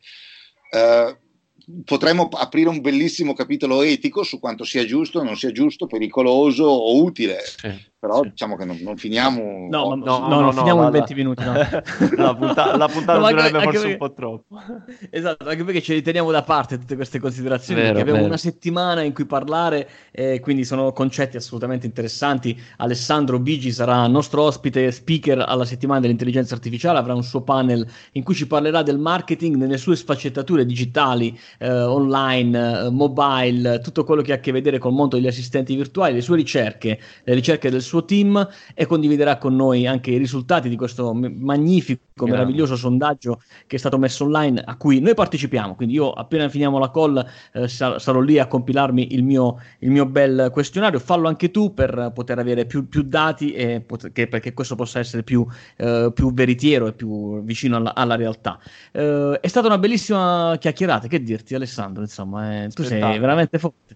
Uh, 0.69 1.81
potremmo 1.85 2.27
aprire 2.33 2.69
un 2.69 2.81
bellissimo 2.81 3.33
capitolo 3.33 3.81
etico 3.81 4.23
su 4.23 4.39
quanto 4.39 4.65
sia 4.65 4.85
giusto, 4.85 5.23
non 5.23 5.37
sia 5.37 5.51
giusto, 5.51 5.87
pericoloso 5.87 6.65
o 6.65 7.01
utile. 7.01 7.39
Sì 7.43 7.95
però 8.07 8.23
sì. 8.23 8.29
diciamo 8.29 8.55
che 8.55 8.65
non, 8.65 8.77
non 8.81 8.97
finiamo 8.97 9.67
no, 9.69 9.95
no, 9.95 9.95
no, 9.95 10.27
no 10.27 10.39
non 10.39 10.53
finiamo 10.53 10.83
in 10.85 10.91
20 10.91 11.13
minuti 11.13 11.43
no. 11.43 11.53
la, 12.15 12.35
punta- 12.35 12.77
la 12.77 12.87
puntata 12.87 13.19
no, 13.19 13.29
durerebbe 13.29 13.61
forse 13.61 13.79
perché, 13.79 13.91
un 13.91 13.97
po' 13.97 14.13
troppo 14.13 14.59
esatto 15.11 15.49
anche 15.49 15.63
perché 15.63 15.81
ce 15.81 15.93
li 15.93 16.01
teniamo 16.01 16.31
da 16.31 16.43
parte 16.43 16.77
tutte 16.77 16.95
queste 16.95 17.19
considerazioni 17.19 17.81
vero, 17.81 17.93
perché 17.93 18.09
abbiamo 18.09 18.19
vero. 18.19 18.33
una 18.33 18.41
settimana 18.41 19.01
in 19.01 19.13
cui 19.13 19.25
parlare 19.25 19.89
eh, 20.11 20.39
quindi 20.39 20.63
sono 20.63 20.93
concetti 20.93 21.37
assolutamente 21.37 21.85
interessanti 21.85 22.59
Alessandro 22.77 23.39
Bigi 23.39 23.71
sarà 23.71 24.07
nostro 24.07 24.43
ospite 24.43 24.91
speaker 24.91 25.43
alla 25.45 25.65
settimana 25.65 25.99
dell'intelligenza 25.99 26.55
artificiale 26.55 26.97
avrà 26.97 27.13
un 27.13 27.23
suo 27.23 27.41
panel 27.41 27.85
in 28.13 28.23
cui 28.23 28.35
ci 28.35 28.47
parlerà 28.47 28.83
del 28.83 28.97
marketing 28.97 29.55
nelle 29.55 29.77
sue 29.77 29.95
sfaccettature 29.95 30.65
digitali 30.65 31.37
eh, 31.59 31.69
online, 31.69 32.85
eh, 32.85 32.89
mobile 32.89 33.79
tutto 33.79 34.03
quello 34.03 34.21
che 34.21 34.31
ha 34.31 34.35
a 34.35 34.39
che 34.39 34.51
vedere 34.51 34.77
col 34.77 34.93
mondo 34.93 35.15
degli 35.17 35.27
assistenti 35.27 35.75
virtuali 35.75 36.13
le 36.13 36.21
sue 36.21 36.37
ricerche 36.37 36.99
le 37.23 37.33
ricerche 37.33 37.69
del 37.69 37.81
suo 37.81 37.96
team 38.05 38.47
e 38.73 38.85
condividerà 38.85 39.37
con 39.37 39.55
noi 39.55 39.87
anche 39.87 40.11
i 40.11 40.17
risultati 40.17 40.69
di 40.69 40.75
questo 40.75 41.13
magnifico, 41.13 42.01
Grande. 42.13 42.35
meraviglioso 42.35 42.75
sondaggio 42.75 43.41
che 43.65 43.75
è 43.75 43.79
stato 43.79 43.97
messo 43.97 44.25
online 44.25 44.61
a 44.65 44.75
cui 44.75 44.99
noi 44.99 45.13
partecipiamo. 45.13 45.75
Quindi 45.75 45.95
io 45.95 46.11
appena 46.11 46.49
finiamo 46.49 46.79
la 46.79 46.91
call 46.91 47.25
eh, 47.53 47.67
sar- 47.67 47.99
sarò 47.99 48.19
lì 48.19 48.39
a 48.39 48.47
compilarmi 48.47 49.13
il 49.13 49.23
mio, 49.23 49.59
il 49.79 49.91
mio, 49.91 50.05
bel 50.05 50.49
questionario. 50.51 50.99
Fallo 50.99 51.27
anche 51.27 51.51
tu 51.51 51.73
per 51.73 52.11
poter 52.13 52.39
avere 52.39 52.65
più, 52.65 52.87
più 52.87 53.03
dati 53.03 53.53
e 53.53 53.81
pot- 53.81 54.11
che, 54.11 54.27
perché 54.27 54.53
questo 54.53 54.75
possa 54.75 54.99
essere 54.99 55.23
più, 55.23 55.45
eh, 55.77 56.11
più 56.13 56.33
veritiero 56.33 56.87
e 56.87 56.93
più 56.93 57.41
vicino 57.43 57.77
alla, 57.77 57.93
alla 57.93 58.15
realtà. 58.15 58.59
Eh, 58.91 59.39
è 59.41 59.47
stata 59.47 59.67
una 59.67 59.77
bellissima 59.77 60.55
chiacchierata, 60.59 61.07
che 61.07 61.21
dirti 61.21 61.55
Alessandro, 61.55 62.01
insomma, 62.01 62.63
eh, 62.63 62.67
tu 62.69 62.83
sei 62.83 63.19
veramente 63.19 63.59
forte. 63.59 63.95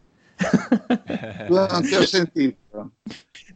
non 1.49 1.81
ti 1.83 1.95
ho 1.95 2.05
sentito. 2.05 2.91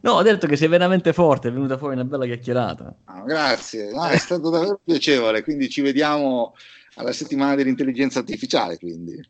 No, 0.06 0.12
ho 0.12 0.22
detto 0.22 0.46
che 0.46 0.56
sei 0.56 0.68
veramente 0.68 1.12
forte, 1.12 1.48
è 1.48 1.52
venuta 1.52 1.76
fuori 1.76 1.94
una 1.94 2.04
bella 2.04 2.26
chiacchierata. 2.26 2.94
Oh, 3.06 3.24
grazie, 3.24 3.90
no, 3.90 4.06
è 4.06 4.16
stato 4.18 4.50
davvero 4.50 4.80
piacevole, 4.82 5.42
quindi 5.42 5.68
ci 5.68 5.80
vediamo 5.80 6.54
alla 6.94 7.10
settimana 7.10 7.56
dell'intelligenza 7.56 8.20
artificiale. 8.20 8.78
Quindi. 8.78 9.20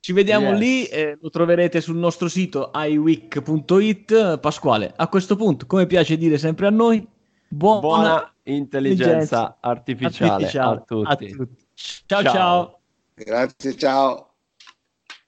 Ci 0.00 0.12
vediamo 0.12 0.50
yes. 0.50 0.58
lì, 0.58 0.84
eh, 0.86 1.16
lo 1.20 1.30
troverete 1.30 1.80
sul 1.80 1.96
nostro 1.96 2.26
sito 2.26 2.72
iweek.it. 2.74 4.38
Pasquale, 4.38 4.92
a 4.96 5.06
questo 5.06 5.36
punto, 5.36 5.66
come 5.66 5.86
piace 5.86 6.16
dire 6.16 6.36
sempre 6.36 6.66
a 6.66 6.70
noi, 6.70 7.06
buona, 7.46 7.80
buona 7.80 8.34
intelligenza, 8.42 9.06
intelligenza 9.12 9.56
artificiale, 9.60 10.32
artificiale, 10.32 10.76
a, 10.76 10.80
tutti. 10.80 11.10
a, 11.10 11.16
tutti. 11.36 11.66
Ciao 12.06 12.22
ciao. 12.22 12.32
ciao. 12.32 12.80
Grazie, 13.14 13.76
ciao. 13.76 14.33